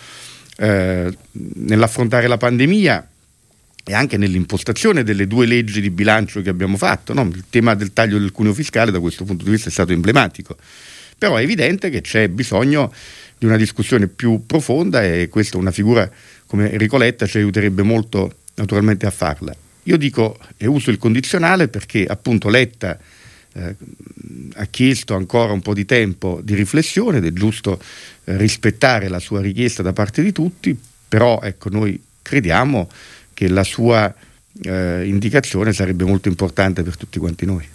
[0.58, 3.08] eh, nell'affrontare la pandemia
[3.86, 7.14] e anche nell'impostazione delle due leggi di bilancio che abbiamo fatto.
[7.14, 7.30] No?
[7.32, 10.58] Il tema del taglio del cuneo fiscale da questo punto di vista è stato emblematico.
[11.16, 12.92] Però è evidente che c'è bisogno
[13.40, 16.10] di una discussione più profonda e questa una figura
[16.46, 19.56] come Enrico Letta ci aiuterebbe molto naturalmente a farla.
[19.84, 23.00] Io dico e uso il condizionale perché appunto Letta
[23.54, 23.76] eh,
[24.56, 27.82] ha chiesto ancora un po' di tempo di riflessione ed è giusto
[28.26, 32.90] eh, rispettare la sua richiesta da parte di tutti, però ecco, noi crediamo
[33.34, 34.14] che la sua
[34.64, 37.68] eh, indicazione sarebbe molto importante per tutti quanti noi.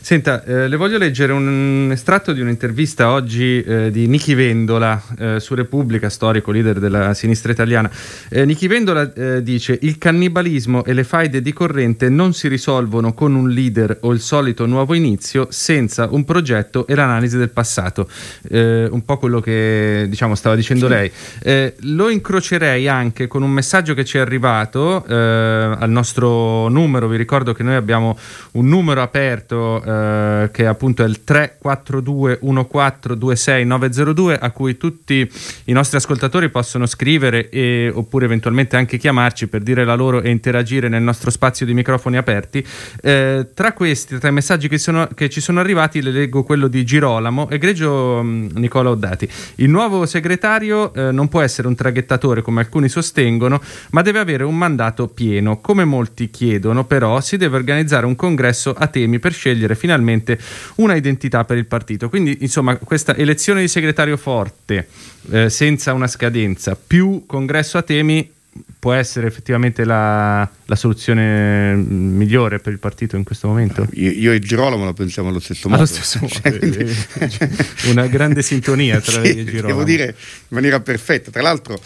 [0.00, 5.40] Senta, eh, le voglio leggere un estratto di un'intervista oggi eh, di Nichi Vendola eh,
[5.40, 7.88] su Repubblica, storico leader della sinistra italiana.
[8.28, 13.14] Eh, Nichi Vendola eh, dice: Il cannibalismo e le faide di corrente non si risolvono
[13.14, 18.08] con un leader o il solito nuovo inizio senza un progetto e l'analisi del passato.
[18.50, 20.92] Un po' quello che diciamo stava dicendo sì.
[20.92, 21.72] lei.
[21.94, 26.31] lo incrocerei anche con un messaggio che ci è arrivato al nostro
[26.68, 27.08] numero.
[27.08, 28.16] Vi ricordo che noi abbiamo
[28.52, 35.30] un numero aperto eh, che appunto è il 342 1426 902 a cui tutti
[35.64, 40.30] i nostri ascoltatori possono scrivere e, oppure eventualmente anche chiamarci per dire la loro e
[40.30, 42.64] interagire nel nostro spazio di microfoni aperti.
[43.00, 46.68] Eh, tra questi, tra i messaggi che, sono, che, ci sono arrivati, le leggo quello
[46.68, 47.48] di Girolamo.
[47.50, 49.28] Egregio mh, mm, Nicola Oddati.
[49.56, 54.44] Il nuovo segretario eh, non può essere un traghettatore come alcuni sostengono, ma deve avere
[54.44, 55.60] un mandato pieno.
[55.60, 60.38] Come molti chiedono, però, si deve organizzare un congresso a temi per scegliere finalmente
[60.76, 62.08] una identità per il partito.
[62.08, 64.88] Quindi, insomma, questa elezione di segretario forte
[65.30, 68.30] eh, senza una scadenza più congresso a temi
[68.78, 73.86] può essere effettivamente la, la, soluzione migliore per il partito in questo momento?
[73.92, 75.82] Io, io e Girolamo la pensiamo allo stesso modo.
[75.82, 76.34] Allo stesso modo.
[76.34, 77.48] Cioè,
[77.90, 79.66] Una grande sintonia tra sì, e Girolamo.
[79.68, 80.14] Devo dire in
[80.48, 81.30] maniera perfetta.
[81.30, 81.80] Tra l'altro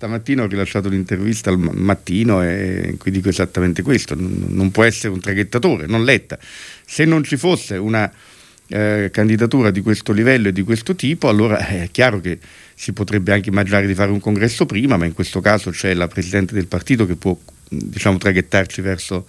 [0.00, 4.16] stamattina ho rilasciato un'intervista al mattino e cui dico esattamente questo.
[4.16, 6.38] Non può essere un traghettatore, non letta.
[6.86, 8.10] Se non ci fosse una
[8.68, 12.38] eh, candidatura di questo livello e di questo tipo, allora è chiaro che
[12.74, 16.08] si potrebbe anche immaginare di fare un congresso prima, ma in questo caso c'è la
[16.08, 19.28] Presidente del partito che può diciamo, traghettarci verso,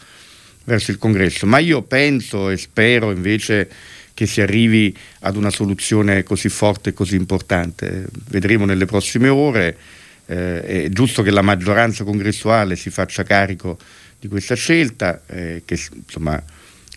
[0.63, 1.45] verso il congresso.
[1.45, 3.69] Ma io penso e spero invece
[4.13, 8.07] che si arrivi ad una soluzione così forte e così importante.
[8.29, 9.99] Vedremo nelle prossime ore.
[10.31, 13.77] Eh, è giusto che la maggioranza congressuale si faccia carico
[14.17, 16.41] di questa scelta, eh, che insomma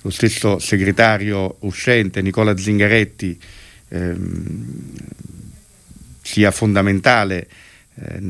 [0.03, 3.37] lo stesso segretario uscente Nicola Zingaretti
[3.89, 4.83] ehm,
[6.23, 7.49] sia fondamentale
[7.97, 8.21] eh,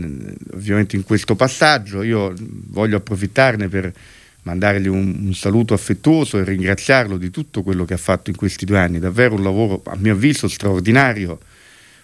[0.55, 2.03] ovviamente in questo passaggio.
[2.03, 3.93] Io voglio approfittarne per
[4.45, 8.65] mandargli un, un, saluto affettuoso e ringraziarlo di tutto quello che ha fatto in questi
[8.65, 11.41] due anni, davvero un lavoro a mio avviso straordinario,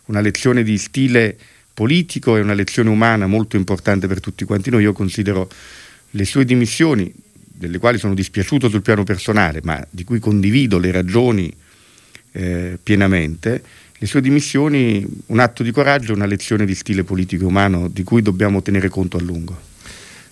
[0.06, 1.38] una lezione di stile
[1.80, 4.82] politico e una lezione umana molto importante per tutti quanti noi.
[4.82, 5.48] Io considero
[6.10, 10.92] le sue dimissioni delle quali sono dispiaciuto sul piano personale, ma di cui condivido le
[10.92, 11.50] ragioni
[12.32, 13.64] eh, pienamente,
[13.96, 18.20] le sue dimissioni un atto di coraggio, una lezione di stile politico umano di cui
[18.20, 19.69] dobbiamo tenere conto a lungo.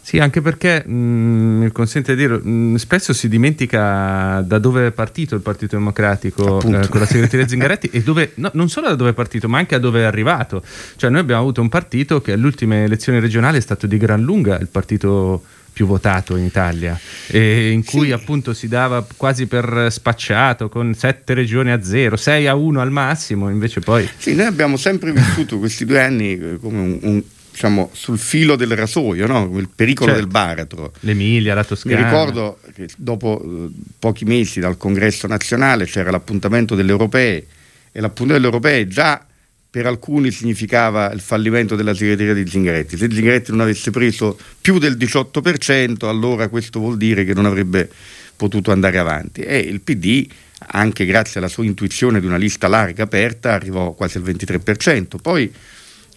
[0.09, 4.59] Sì, anche perché mh, mm, mi consente di dire, mh, mm, spesso si dimentica da
[4.59, 8.71] dove è partito il Partito Democratico eh, con la segreteria Zingaretti e dove, no, non
[8.71, 10.63] solo da dove è partito, ma anche a dove è arrivato.
[10.97, 14.23] Cioè, noi abbiamo avuto un partito che alle ultime elezioni regionali è stato di gran
[14.23, 15.43] lunga il partito
[15.75, 18.13] più votato in Italia e in cui sì.
[18.13, 22.91] appunto si dava quasi per spacciato con sette regioni a zero, sei a uno al
[22.91, 24.09] massimo, invece poi...
[24.17, 28.57] Sì, noi abbiamo sempre vissuto questi due anni eh, come un, un diciamo, sul filo
[28.57, 29.59] del rasoio, no?
[29.59, 30.21] il pericolo certo.
[30.21, 30.93] del baratro.
[31.01, 31.97] L'Emilia, la Toscana.
[31.97, 37.47] Mi ricordo che dopo eh, pochi mesi dal congresso nazionale c'era l'appuntamento delle europee
[37.93, 39.25] e l'appuntamento delle europee già
[39.71, 42.97] per alcuni significava il fallimento della segreteria di Zingaretti.
[42.97, 47.91] Se Zingaretti non avesse preso più del 18%, allora questo vuol dire che non avrebbe
[48.35, 49.43] potuto andare avanti.
[49.43, 50.27] E il PD,
[50.69, 55.17] anche grazie alla sua intuizione di una lista larga aperta, arrivò quasi al 23%.
[55.21, 55.53] Poi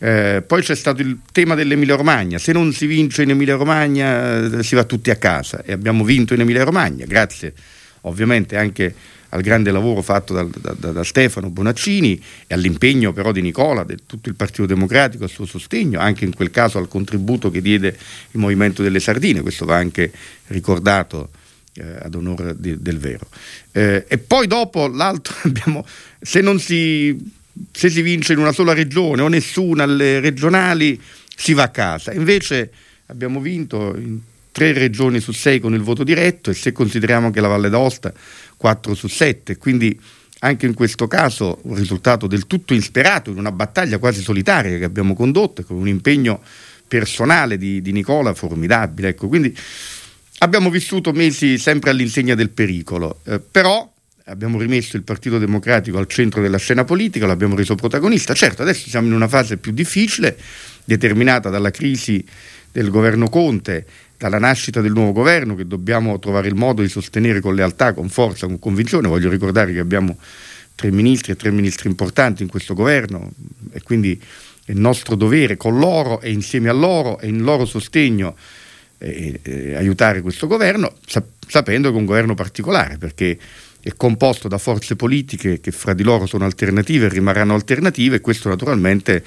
[0.03, 4.57] eh, poi c'è stato il tema dell'Emilia Romagna, se non si vince in Emilia Romagna
[4.57, 5.61] eh, si va tutti a casa.
[5.63, 7.53] E abbiamo vinto in Emilia Romagna, grazie
[8.01, 8.95] ovviamente anche
[9.29, 13.95] al grande lavoro fatto da, da, da Stefano Bonaccini e all'impegno però di Nicola, di
[14.07, 17.95] tutto il Partito Democratico, al suo sostegno, anche in quel caso al contributo che diede
[18.31, 20.11] il Movimento delle Sardine, questo va anche
[20.47, 21.29] ricordato
[21.75, 23.27] eh, ad onore di, del vero.
[23.71, 25.85] Eh, e poi dopo l'altro abbiamo,
[26.19, 27.39] se non si
[27.71, 30.99] se si vince in una sola regione o nessuna alle regionali
[31.35, 32.13] si va a casa.
[32.13, 32.71] Invece
[33.07, 34.19] abbiamo vinto in
[34.51, 38.13] tre regioni su sei con il voto diretto e se consideriamo che la Valle d'Aosta
[38.57, 39.99] 4 su 7, quindi
[40.43, 44.85] anche in questo caso un risultato del tutto insperato in una battaglia quasi solitaria che
[44.85, 46.41] abbiamo condotto con un impegno
[46.87, 49.09] personale di, di Nicola formidabile.
[49.09, 49.55] Ecco, quindi
[50.39, 53.90] abbiamo vissuto mesi sempre all'insegna del pericolo, eh, però
[54.31, 58.33] abbiamo rimesso il Partito Democratico al centro della scena politica, l'abbiamo reso protagonista.
[58.33, 60.37] Certo, adesso siamo in una fase più difficile,
[60.85, 62.23] determinata dalla crisi
[62.71, 63.85] del governo Conte,
[64.17, 68.07] dalla nascita del nuovo governo che dobbiamo trovare il modo di sostenere con lealtà, con
[68.07, 69.07] forza, con convinzione.
[69.07, 70.17] Voglio ricordare che abbiamo
[70.75, 73.31] tre ministri e tre ministri importanti in questo governo
[73.71, 74.19] e quindi
[74.63, 78.35] è nostro dovere con loro e insieme a loro e in loro sostegno
[78.99, 83.37] eh, eh, aiutare questo governo, sap- sapendo che è un governo particolare perché
[83.81, 88.21] è composto da forze politiche che fra di loro sono alternative e rimarranno alternative e
[88.21, 89.23] questo naturalmente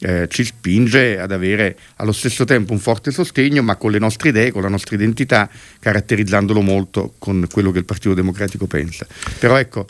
[0.00, 4.28] eh, ci spinge ad avere allo stesso tempo un forte sostegno ma con le nostre
[4.28, 5.48] idee, con la nostra identità,
[5.80, 9.06] caratterizzandolo molto con quello che il Partito Democratico pensa.
[9.38, 9.86] Però ecco,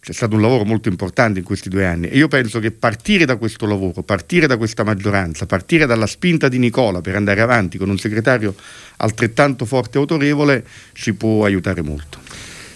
[0.00, 3.24] c'è stato un lavoro molto importante in questi due anni e io penso che partire
[3.26, 7.78] da questo lavoro, partire da questa maggioranza, partire dalla spinta di Nicola per andare avanti
[7.78, 8.54] con un segretario
[8.96, 12.18] altrettanto forte e autorevole ci può aiutare molto.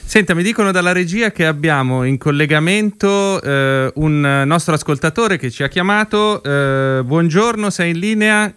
[0.06, 5.64] Senta, mi dicono dalla regia che abbiamo in collegamento eh, un nostro ascoltatore che ci
[5.64, 6.40] ha chiamato.
[6.40, 8.54] Eh, buongiorno, sei in linea?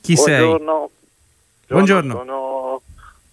[0.00, 0.90] Chi buongiorno.
[0.90, 1.74] sei?
[1.76, 2.14] Buongiorno.
[2.16, 2.82] Sono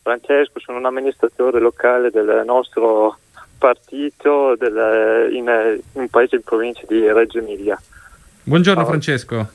[0.03, 3.17] Francesco, sono un amministratore locale del nostro
[3.57, 7.81] partito del, in un paese in provincia di Reggio Emilia.
[8.43, 9.47] Buongiorno Francesco.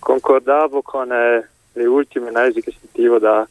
[0.00, 3.46] Concordavo con eh, le ultime analisi che sentivo da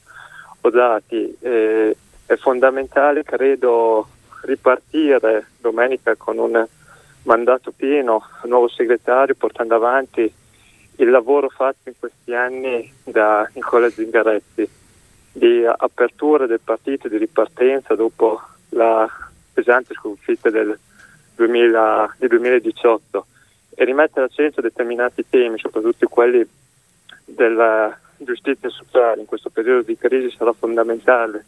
[0.62, 1.38] Odati.
[1.40, 1.96] Eh,
[2.32, 4.08] è fondamentale, credo,
[4.44, 6.66] ripartire domenica con un
[7.24, 10.34] mandato pieno, nuovo segretario, portando avanti
[10.96, 14.70] il lavoro fatto in questi anni da Nicola Zingaretti
[15.34, 19.10] di apertura del partito, di ripartenza dopo la
[19.52, 20.80] pesante sconfitta del,
[21.36, 23.26] 2000, del 2018
[23.76, 26.48] e rimettere al centro determinati temi, soprattutto quelli
[27.26, 29.20] della giustizia sociale.
[29.20, 31.44] In questo periodo di crisi sarà fondamentale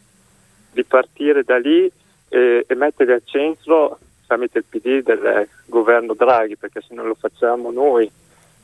[0.74, 1.90] di partire da lì
[2.28, 7.14] e, e mettere al centro tramite il PD del governo Draghi, perché se non lo
[7.14, 8.10] facciamo noi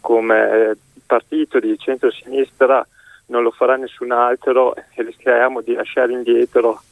[0.00, 2.86] come partito di centro-sinistra
[3.26, 6.82] non lo farà nessun altro e rischiamo di lasciare indietro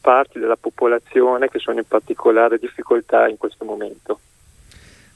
[0.00, 4.20] parti della popolazione che sono in particolare difficoltà in questo momento.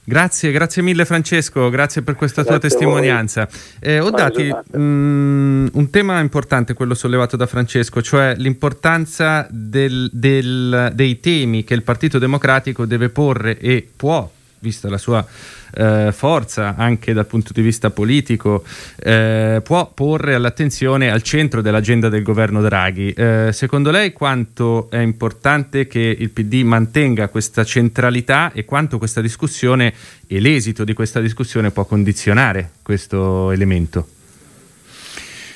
[0.05, 3.47] Grazie, grazie mille Francesco, grazie per questa grazie tua testimonianza.
[3.79, 10.91] Eh, ho dati mm, un tema importante, quello sollevato da Francesco, cioè l'importanza del, del,
[10.93, 14.29] dei temi che il Partito Democratico deve porre e può,
[14.59, 15.25] vista la sua
[15.73, 18.63] eh, forza anche dal punto di vista politico
[18.97, 23.11] eh, può porre all'attenzione al centro dell'agenda del governo Draghi.
[23.11, 29.21] Eh, secondo lei quanto è importante che il PD mantenga questa centralità e quanto questa
[29.21, 29.93] discussione
[30.27, 34.07] e l'esito di questa discussione può condizionare questo elemento?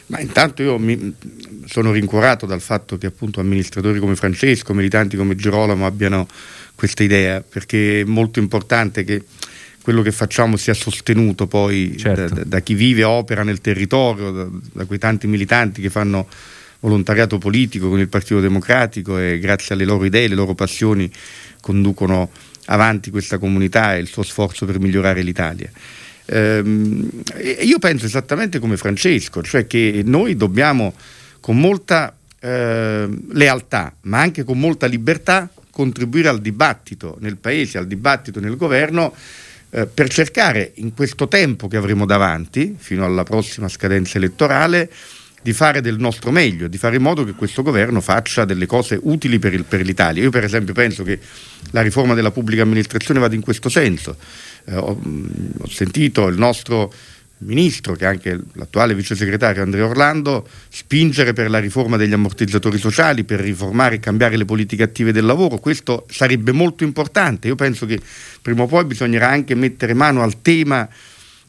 [0.07, 1.13] Ma intanto io mi,
[1.65, 6.27] sono rincuorato dal fatto che appunto amministratori come Francesco, militanti come Girolamo abbiano
[6.75, 9.23] questa idea, perché è molto importante che
[9.87, 12.35] quello che facciamo sia sostenuto poi certo.
[12.35, 16.27] da, da, chi vive e opera nel territorio, da, da, quei tanti militanti che fanno
[16.81, 21.09] volontariato politico con il Partito Democratico e grazie alle loro idee, alle loro passioni
[21.61, 22.31] conducono
[22.65, 25.71] avanti questa comunità e il suo sforzo per migliorare l'Italia.
[26.25, 27.09] Ehm,
[27.61, 30.95] io penso esattamente come Francesco, cioè che noi dobbiamo
[31.39, 37.87] con molta eh, lealtà, ma anche con molta libertà, contribuire al dibattito nel Paese, al
[37.87, 39.13] dibattito nel governo,
[39.69, 44.89] eh, per cercare in questo tempo che avremo davanti, fino alla prossima scadenza elettorale,
[45.41, 48.99] di fare del nostro meglio, di fare in modo che questo governo faccia delle cose
[49.01, 50.23] utili per, il, per l'Italia.
[50.23, 51.19] Io per esempio penso che
[51.71, 54.17] la riforma della pubblica amministrazione vada in questo senso.
[54.65, 54.99] Eh, ho,
[55.57, 56.91] ho sentito il nostro
[57.39, 62.77] ministro, che è anche l'attuale vice segretario Andrea Orlando, spingere per la riforma degli ammortizzatori
[62.77, 65.57] sociali, per riformare e cambiare le politiche attive del lavoro.
[65.57, 67.47] Questo sarebbe molto importante.
[67.47, 67.99] Io penso che
[68.41, 70.87] prima o poi bisognerà anche mettere mano al tema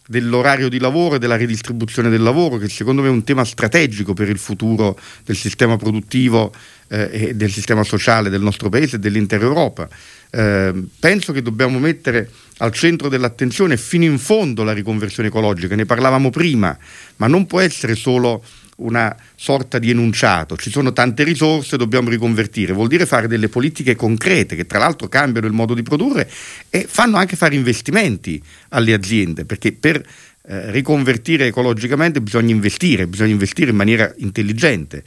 [0.07, 4.15] dell'orario di lavoro e della ridistribuzione del lavoro, che secondo me è un tema strategico
[4.15, 6.51] per il futuro del sistema produttivo
[6.89, 9.87] eh, e del sistema sociale del nostro Paese e dell'intera Europa.
[10.31, 15.87] Eh, penso che dobbiamo mettere al centro dell'attenzione fino in fondo la riconversione ecologica, ne
[15.87, 16.77] parlavamo prima,
[17.17, 18.43] ma non può essere solo
[18.79, 23.97] una sorta di enunciato, ci sono tante risorse, dobbiamo riconvertire, vuol dire fare delle politiche
[23.97, 26.31] concrete che tra l'altro cambiano il modo di produrre
[26.71, 28.41] e fanno anche fare investimenti
[28.71, 35.03] alle aziende, perché per eh, riconvertire ecologicamente bisogna investire, bisogna investire in maniera intelligente.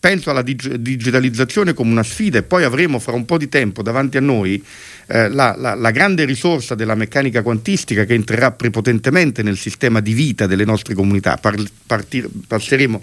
[0.00, 3.82] Penso alla dig- digitalizzazione come una sfida e poi avremo fra un po' di tempo
[3.82, 4.64] davanti a noi
[5.06, 10.14] eh, la, la, la, grande risorsa della meccanica quantistica che entrerà prepotentemente nel sistema di
[10.14, 11.36] vita delle nostre comunità.
[11.36, 13.02] Par- partir- passeremo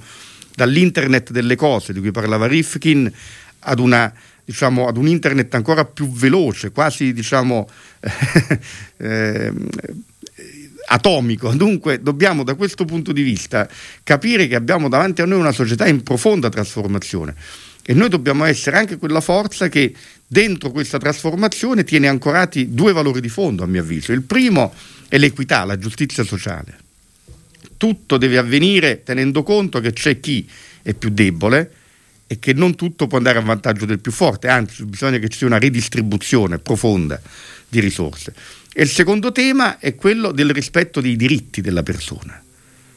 [0.55, 3.13] dall'internet delle cose di cui parlava Rifkin
[3.59, 4.11] ad, una,
[4.43, 7.69] diciamo, ad un internet ancora più veloce, quasi diciamo,
[8.97, 9.53] eh,
[10.87, 11.51] atomico.
[11.53, 13.67] Dunque dobbiamo da questo punto di vista
[14.03, 17.35] capire che abbiamo davanti a noi una società in profonda trasformazione
[17.89, 19.93] e noi dobbiamo essere anche quella forza che
[20.27, 24.11] dentro questa trasformazione tiene ancorati due valori di fondo, a mio avviso.
[24.11, 24.73] Il primo
[25.07, 26.77] è l'equità, la giustizia sociale.
[27.77, 30.49] Tutto deve avvenire tenendo conto che c'è chi
[30.81, 31.71] è più debole
[32.27, 35.37] e che non tutto può andare a vantaggio del più forte, anzi bisogna che ci
[35.37, 37.21] sia una ridistribuzione profonda
[37.69, 38.33] di risorse.
[38.79, 42.39] E il secondo tema è quello del rispetto dei diritti della persona.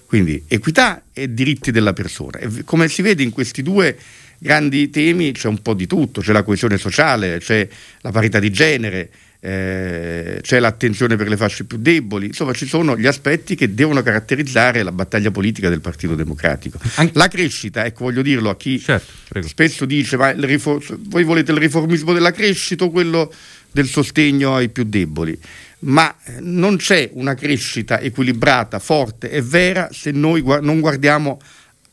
[0.05, 2.37] Quindi equità e diritti della persona.
[2.37, 3.97] E come si vede in questi due
[4.37, 7.67] grandi temi c'è un po' di tutto, c'è la coesione sociale, c'è
[8.03, 9.09] la parità di genere,
[9.41, 14.03] eh, c'è l'attenzione per le fasce più deboli, insomma ci sono gli aspetti che devono
[14.03, 16.79] caratterizzare la battaglia politica del Partito Democratico.
[16.97, 17.13] Anche...
[17.17, 21.59] La crescita, ecco voglio dirlo a chi certo, spesso dice ma rifor- voi volete il
[21.59, 23.33] riformismo della crescita o quello
[23.73, 25.39] del sostegno ai più deboli?
[25.81, 31.41] Ma non c'è una crescita equilibrata, forte e vera se noi non guardiamo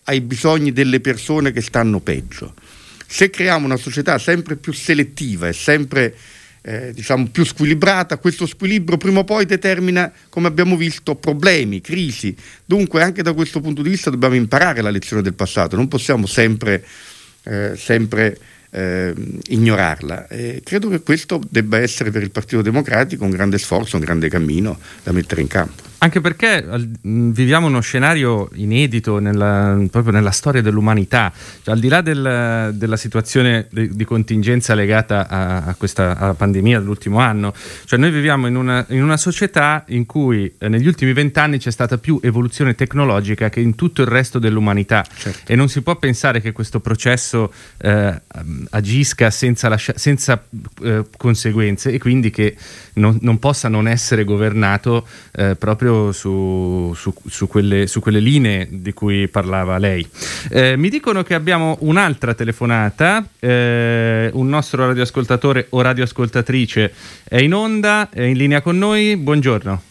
[0.06, 2.54] ai bisogni delle persone che stanno peggio.
[3.06, 6.16] Se creiamo una società sempre più selettiva e sempre
[6.62, 12.36] eh, diciamo più squilibrata, questo squilibrio prima o poi determina, come abbiamo visto, problemi, crisi.
[12.66, 16.26] Dunque anche da questo punto di vista dobbiamo imparare la lezione del passato, non possiamo
[16.26, 16.86] sempre,
[17.44, 18.38] eh, sempre
[18.72, 19.14] eh,
[19.48, 20.28] ignorarla.
[20.28, 24.30] E credo che questo debba essere per il Partito Democratico un grande sforzo, un grande
[24.30, 25.87] cammino da mettere in campo.
[26.00, 26.64] Anche perché
[27.02, 31.34] viviamo uno scenario inedito nella, proprio nella storia dell'umanità,
[31.64, 36.36] cioè, al di là del, della situazione di, di, contingenza legata a, a questa alla
[36.36, 37.52] pandemia dell'ultimo anno,
[37.86, 41.72] cioè noi viviamo in una, in una società in cui eh, negli ultimi vent'anni c'è
[41.72, 45.52] stata più evoluzione tecnologica che in tutto il resto dell'umanità certo.
[45.52, 48.22] e non si può pensare che questo processo eh,
[48.70, 50.44] agisca senza, lascia, senza
[50.84, 52.56] eh, conseguenze e quindi che
[52.94, 55.56] non, non, possa non essere governato eh,
[55.88, 60.06] proprio su, su, su, quelle, su, quelle, linee di cui parlava lei.
[60.52, 66.94] Eh, mi dicono che abbiamo un'altra telefonata, eh, un nostro radioascoltatore o radioascoltatrice
[67.28, 69.82] è in onda, è in linea con noi, buongiorno.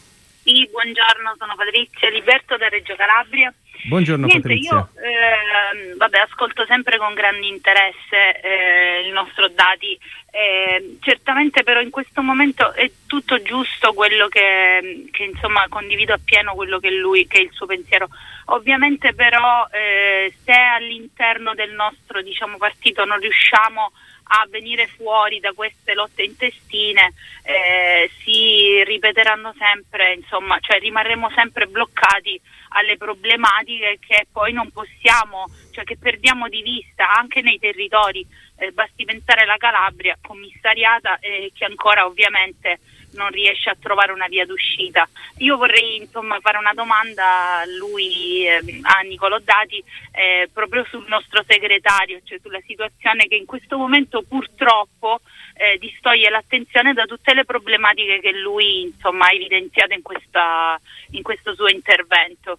[0.45, 3.53] Sì, buongiorno, sono Patrizia Liberto da Reggio Calabria.
[3.85, 4.75] Buongiorno Niente, Patrizia.
[4.75, 9.99] Io eh, vabbè, ascolto sempre con grande interesse eh, il nostro Dati.
[10.31, 16.55] Eh, certamente però in questo momento è tutto giusto quello che, che insomma condivido appieno
[16.55, 18.09] quello che lui che è il suo pensiero.
[18.47, 23.93] Ovviamente però eh, se all'interno del nostro diciamo, partito non riusciamo
[24.29, 27.13] a venire fuori da queste lotte intestine
[27.45, 32.41] eh, si ripeteranno sempre, insomma, cioè rimarremo sempre bloccati
[32.71, 35.47] alle problematiche che poi non possiamo
[35.77, 41.53] cioè che perdiamo di vista anche nei territori, eh, basti pensare alla Calabria commissariata eh,
[41.55, 42.79] che ancora ovviamente
[43.17, 45.09] non riesce a trovare una via d'uscita.
[45.39, 51.05] Io vorrei insomma fare una domanda a lui, eh, a Nicolo Dati, eh, proprio sul
[51.09, 55.21] nostro segretario, cioè sulla situazione che in questo momento purtroppo
[55.55, 61.23] eh, distoglie l'attenzione da tutte le problematiche che lui insomma, ha evidenziato in, questa, in
[61.23, 62.59] questo suo intervento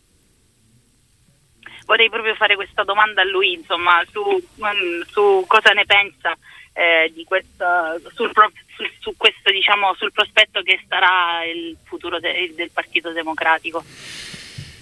[1.86, 6.38] vorrei proprio fare questa domanda a lui, insomma, su, mm, su cosa ne pensa
[6.74, 8.32] eh, di questa, sul,
[8.78, 13.84] sul, su questo, diciamo, sul prospetto che sarà il futuro de, del Partito Democratico.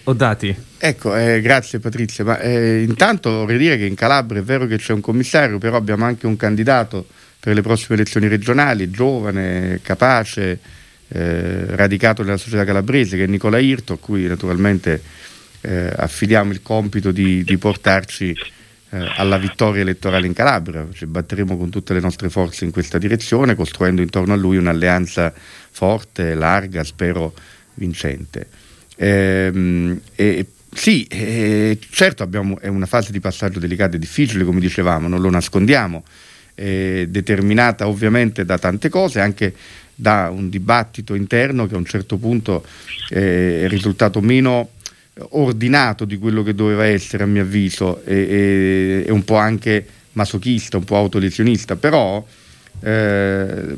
[0.07, 0.55] Ho dati.
[0.77, 2.23] Ecco, eh, grazie Patrizia.
[2.23, 5.77] Ma, eh, intanto vorrei dire che in Calabria è vero che c'è un commissario, però
[5.77, 7.07] abbiamo anche un candidato
[7.39, 10.59] per le prossime elezioni regionali, giovane, capace,
[11.07, 15.01] eh, radicato nella società calabrese, che è Nicola Irto, a cui naturalmente
[15.61, 18.35] eh, affidiamo il compito di, di portarci
[18.95, 20.87] eh, alla vittoria elettorale in Calabria.
[20.93, 25.33] Ci batteremo con tutte le nostre forze in questa direzione, costruendo intorno a lui un'alleanza
[25.71, 27.33] forte, larga, spero
[27.73, 28.47] vincente.
[28.95, 34.61] Ehm, e, sì, eh, certo abbiamo, è una fase di passaggio delicata e difficile, come
[34.61, 36.03] dicevamo, non lo nascondiamo,
[36.55, 39.53] determinata ovviamente da tante cose, anche
[39.93, 42.65] da un dibattito interno che a un certo punto
[43.09, 44.69] è risultato meno
[45.29, 49.85] ordinato di quello che doveva essere a mio avviso e, e, e un po' anche
[50.13, 52.25] masochista, un po' autolesionista, però
[52.81, 53.75] eh,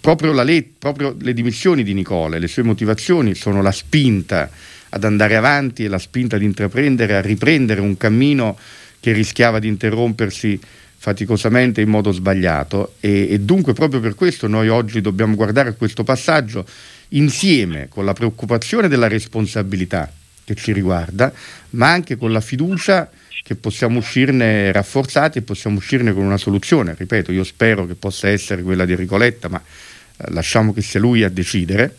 [0.00, 4.50] proprio, le, proprio, le, dimissioni di Nicola e le sue motivazioni sono la spinta
[4.88, 8.58] ad andare avanti e la spinta ad intraprendere, a riprendere un cammino
[9.00, 10.58] che rischiava di interrompersi
[10.96, 12.94] faticosamente in modo sbagliato.
[13.00, 16.64] E, e dunque proprio per questo noi oggi dobbiamo guardare a questo passaggio
[17.12, 20.12] insieme con la preoccupazione della responsabilità
[20.44, 21.32] che ci riguarda,
[21.70, 23.10] ma anche con la fiducia
[23.42, 26.94] che possiamo uscirne rafforzati e possiamo uscirne con una soluzione.
[26.96, 31.24] Ripeto, io spero che possa essere quella di Ricoletta, ma eh, lasciamo che sia lui
[31.24, 31.96] a decidere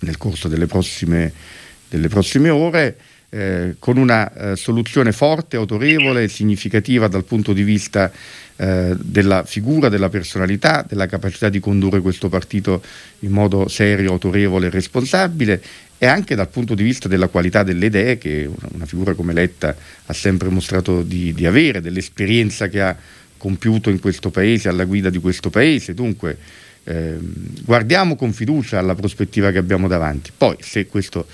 [0.00, 1.32] nel corso delle prossime,
[1.88, 2.96] delle prossime ore.
[3.32, 8.10] Eh, con una eh, soluzione forte, autorevole, significativa dal punto di vista
[8.56, 12.82] eh, della figura, della personalità, della capacità di condurre questo partito
[13.20, 15.62] in modo serio, autorevole e responsabile
[15.96, 19.76] e anche dal punto di vista della qualità delle idee che una, figura come Letta
[20.06, 22.96] ha sempre mostrato di, di avere, dell'esperienza che ha
[23.36, 25.94] compiuto in questo paese, alla guida di questo paese.
[25.94, 26.36] Dunque,
[26.82, 27.16] eh,
[27.62, 30.32] guardiamo con fiducia alla prospettiva che abbiamo davanti.
[30.36, 31.26] Poi, se questo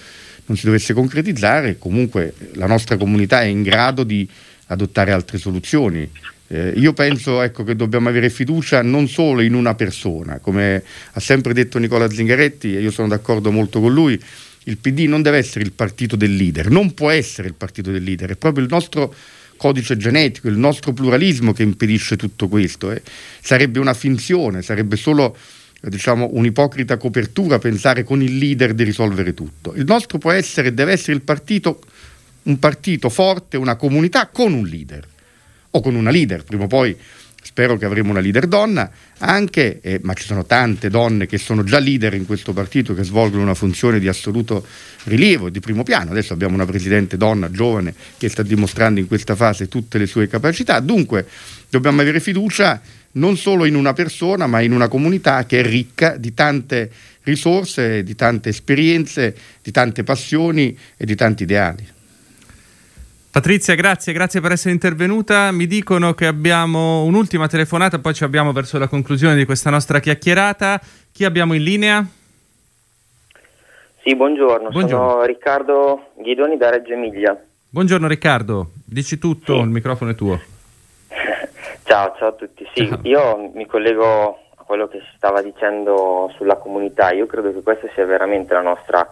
[0.47, 4.29] non si dovesse concretizzare, comunque la nostra comunità è in grado di
[4.67, 6.09] adottare altre soluzioni.
[6.49, 10.83] Eh, io penso ecco, che dobbiamo avere fiducia non solo in una persona, come
[11.13, 14.21] ha sempre detto Nicola Zingaretti, e io sono d'accordo molto con lui,
[14.69, 18.03] il PD non deve essere il partito del leader, non può essere il partito del
[18.03, 19.15] leader, è proprio il nostro
[19.57, 22.91] codice genetico, il nostro pluralismo che impedisce tutto questo.
[22.91, 23.03] Eh.
[23.41, 25.37] Sarebbe una finzione, sarebbe solo
[25.81, 29.75] diciamo, un'ipocrita copertura pensare con il leader di risolvere tutto.
[29.75, 31.81] Il nostro può essere e deve essere il partito,
[32.45, 35.07] un partito forte, una comunità con un leader
[35.71, 36.97] o con una leader, prima o poi
[37.47, 41.63] spero che avremo una leader donna, anche, eh, ma ci sono tante donne che sono
[41.63, 44.67] già leader in questo partito che svolgono una funzione di assoluto
[45.05, 46.11] rilievo, di primo piano.
[46.11, 50.27] Adesso abbiamo una presidente donna giovane che sta dimostrando in questa fase tutte le sue
[50.27, 50.81] capacità.
[50.81, 51.25] Dunque
[51.71, 52.81] dobbiamo avere fiducia
[53.17, 56.91] non solo in una persona, ma in una comunità che è ricca di tante
[57.23, 61.95] risorse, di tante esperienze, di tante passioni e di tanti ideali.
[63.31, 65.51] Patrizia, grazie, grazie per essere intervenuta.
[65.53, 70.01] Mi dicono che abbiamo un'ultima telefonata, poi ci abbiamo verso la conclusione di questa nostra
[70.01, 70.81] chiacchierata.
[71.13, 72.07] Chi abbiamo in linea?
[74.03, 75.11] Sì, buongiorno, buongiorno.
[75.11, 77.39] sono Riccardo Ghidoni da Reggio Emilia.
[77.69, 79.61] Buongiorno Riccardo, dici tutto, sì.
[79.61, 80.41] il microfono è tuo.
[81.87, 82.69] ciao, ciao a tutti.
[82.75, 82.99] Sì, ciao.
[83.03, 87.13] io mi collego a quello che si stava dicendo sulla comunità.
[87.13, 89.09] Io credo che questa sia veramente la nostra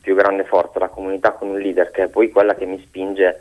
[0.00, 3.40] più grande forza, la comunità con un leader, che è poi quella che mi spinge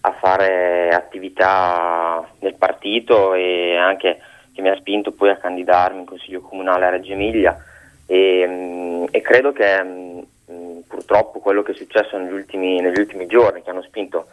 [0.00, 4.20] a fare attività nel partito e anche
[4.52, 7.56] che mi ha spinto poi a candidarmi in Consiglio Comunale a Reggio Emilia
[8.06, 12.98] e, mm, e credo che mh, mm, purtroppo quello che è successo negli ultimi, negli
[12.98, 14.28] ultimi, giorni che hanno spinto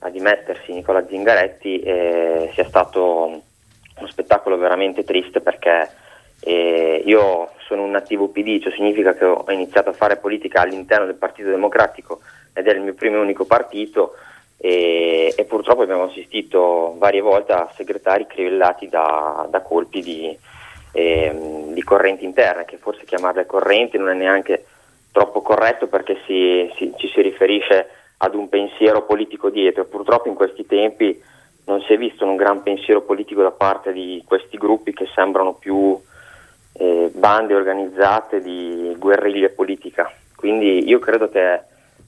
[0.00, 3.42] a dimettersi Nicola Zingaretti eh, sia stato
[3.98, 5.90] uno spettacolo veramente triste perché
[6.40, 11.06] eh, io sono un nativo PD, ciò significa che ho iniziato a fare politica all'interno
[11.06, 12.20] del Partito Democratico
[12.52, 14.14] ed è il mio primo e unico partito
[14.56, 20.36] e, e, purtroppo abbiamo assistito varie volte a segretari crivellati da, da colpi di,
[20.92, 24.64] eh, di, correnti interne, che forse chiamarle correnti non è neanche
[25.12, 27.88] troppo corretto perché si, si, ci si riferisce
[28.18, 29.84] ad un pensiero politico dietro.
[29.84, 31.20] Purtroppo in questi tempi
[31.64, 35.54] non si è visto un gran pensiero politico da parte di questi gruppi che sembrano
[35.54, 36.00] più
[36.72, 40.10] eh, bande organizzate di guerriglia politica.
[40.34, 41.60] Quindi io credo che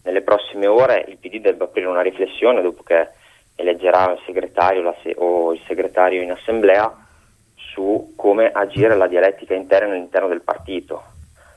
[0.02, 3.08] nelle prossime ore il PD debba aprire una riflessione dopo che
[3.54, 7.06] eleggerà il segretario se- o il segretario in assemblea
[7.54, 11.02] su come agire la dialettica interna all'interno del partito,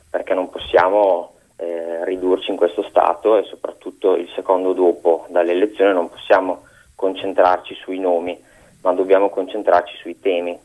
[0.10, 5.94] perché non possiamo eh, ridurci in questo stato e soprattutto il secondo dopo dalle elezioni
[5.94, 6.64] non possiamo
[6.96, 8.38] concentrarci sui nomi,
[8.82, 10.60] ma dobbiamo concentrarci sui temi.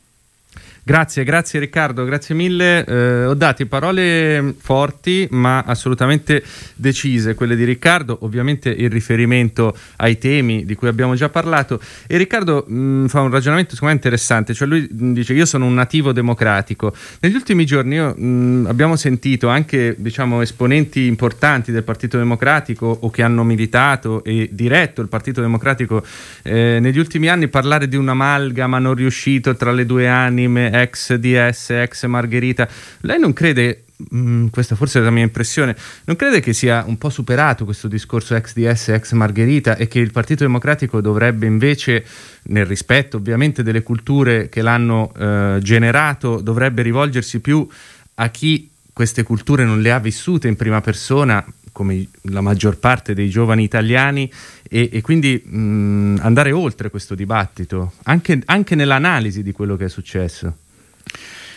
[0.88, 2.82] Grazie, grazie Riccardo, grazie mille.
[2.82, 6.42] Eh, ho dato parole forti ma assolutamente
[6.74, 12.16] decise, quelle di Riccardo, ovviamente il riferimento ai temi di cui abbiamo già parlato e
[12.16, 15.66] Riccardo mh, mm, fa un ragionamento secondo me interessante, cioè lui mm, dice io sono
[15.66, 16.94] un nativo democratico.
[17.20, 22.96] Negli ultimi giorni io, mh, mm, abbiamo sentito anche diciamo, esponenti importanti del Partito Democratico
[22.98, 26.02] o che hanno militato e diretto il Partito Democratico
[26.44, 31.70] eh, negli ultimi anni parlare di un'amalgama non riuscito tra le due anime ex DS,
[31.70, 32.68] ex Margherita,
[33.00, 36.98] lei non crede mm, questa forse è la mia impressione, non crede che sia un
[36.98, 42.04] po' superato questo discorso ex DS, ex Margherita e che il Partito Democratico dovrebbe invece,
[42.44, 47.66] nel rispetto ovviamente delle culture che l'hanno eh, generato, dovrebbe rivolgersi più
[48.14, 53.14] a chi queste culture non le ha vissute in prima persona, come la maggior parte
[53.14, 54.28] dei giovani italiani,
[54.68, 59.88] e, e quindi mh, andare oltre questo dibattito, anche, anche nell'analisi di quello che è
[59.88, 60.56] successo.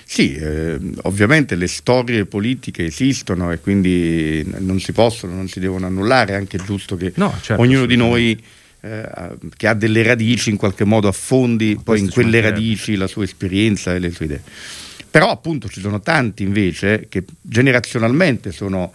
[0.04, 5.86] Sì, eh, ovviamente le storie politiche esistono e quindi non si possono, non si devono
[5.86, 8.38] annullare, è anche giusto che no, certo, ognuno di noi
[8.82, 9.10] eh,
[9.56, 13.24] che ha delle radici in qualche modo affondi no, poi in quelle radici la sua
[13.24, 14.42] esperienza e le sue idee.
[15.10, 18.92] Però appunto ci sono tanti invece che generazionalmente sono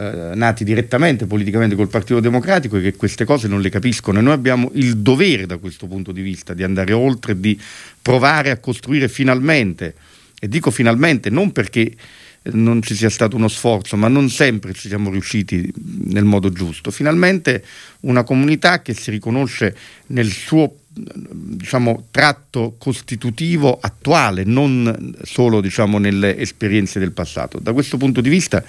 [0.00, 4.22] eh, nati direttamente politicamente col Partito Democratico e che queste cose non le capiscono e
[4.22, 7.60] noi abbiamo il dovere da questo punto di vista di andare oltre, di
[8.00, 9.94] provare a costruire finalmente
[10.40, 11.94] e dico finalmente non perché
[12.52, 15.70] non ci sia stato uno sforzo, ma non sempre ci siamo riusciti
[16.04, 16.90] nel modo giusto.
[16.90, 17.62] Finalmente
[18.00, 19.76] una comunità che si riconosce
[20.06, 27.58] nel suo diciamo, tratto costitutivo attuale, non solo diciamo, nelle esperienze del passato.
[27.58, 28.64] Da questo punto di vista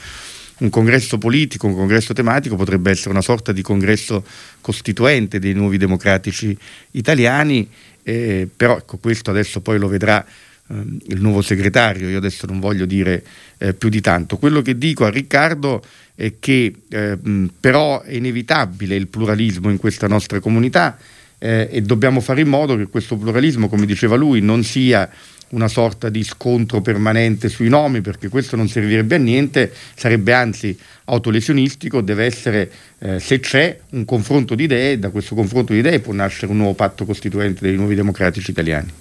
[0.61, 4.25] un congresso politico, un congresso tematico potrebbe essere una sorta di congresso
[4.61, 6.57] costituente dei nuovi democratici
[6.91, 7.69] italiani,
[8.03, 10.25] eh, però ecco, questo adesso poi lo vedrà
[10.71, 13.23] Ehm, il nuovo segretario, io adesso non voglio dire
[13.57, 14.37] eh, più di tanto.
[14.37, 15.83] Quello che dico a Riccardo
[16.15, 17.17] è che eh,
[17.59, 20.97] però è inevitabile il pluralismo in questa nostra comunità
[21.37, 25.09] eh, e dobbiamo fare in modo che questo pluralismo, come diceva lui, non sia
[25.51, 30.77] una sorta di scontro permanente sui nomi, perché questo non servirebbe a niente, sarebbe anzi
[31.05, 35.99] autolesionistico, deve essere, eh, se c'è, un confronto di idee, da questo confronto di idee
[35.99, 38.91] può nascere un nuovo patto costituente dei nuovi democratici italiani.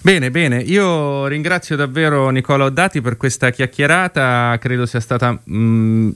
[0.00, 6.10] Bene, bene, io ringrazio davvero Nicola Oddati per questa chiacchierata, credo sia stata mh, mm,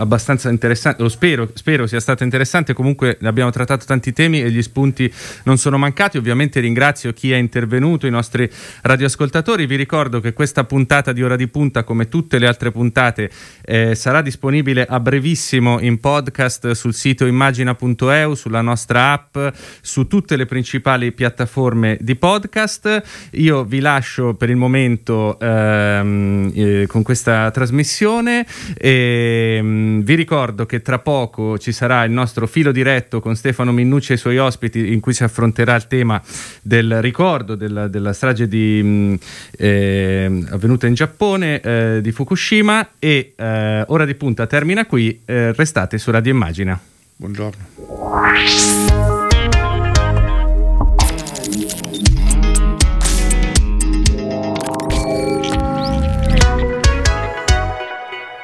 [0.00, 4.62] abbastanza interessante, lo spero, spero sia stato interessante, comunque abbiamo trattato tanti temi e gli
[4.62, 5.12] spunti
[5.44, 8.50] non sono mancati, ovviamente ringrazio chi è intervenuto, i nostri
[8.82, 13.30] radioascoltatori, vi ricordo che questa puntata di Ora di Punta, come tutte le altre puntate,
[13.64, 19.38] eh, sarà disponibile a brevissimo in podcast sul sito immagina.eu, sulla nostra app,
[19.82, 23.28] su tutte le principali piattaforme di podcast.
[23.32, 28.46] Io vi lascio per il momento ehm, eh, con questa trasmissione
[28.76, 33.72] e ehm, vi ricordo che tra poco ci sarà il nostro filo diretto con Stefano
[33.72, 36.20] Minnucci e i suoi ospiti in cui si affronterà il tema
[36.62, 39.18] del ricordo della, della strage di, mh,
[39.58, 45.52] eh, avvenuta in Giappone eh, di Fukushima e eh, Ora di punta termina qui, eh,
[45.52, 46.78] restate su Radio Immagina.
[47.16, 49.09] Buongiorno.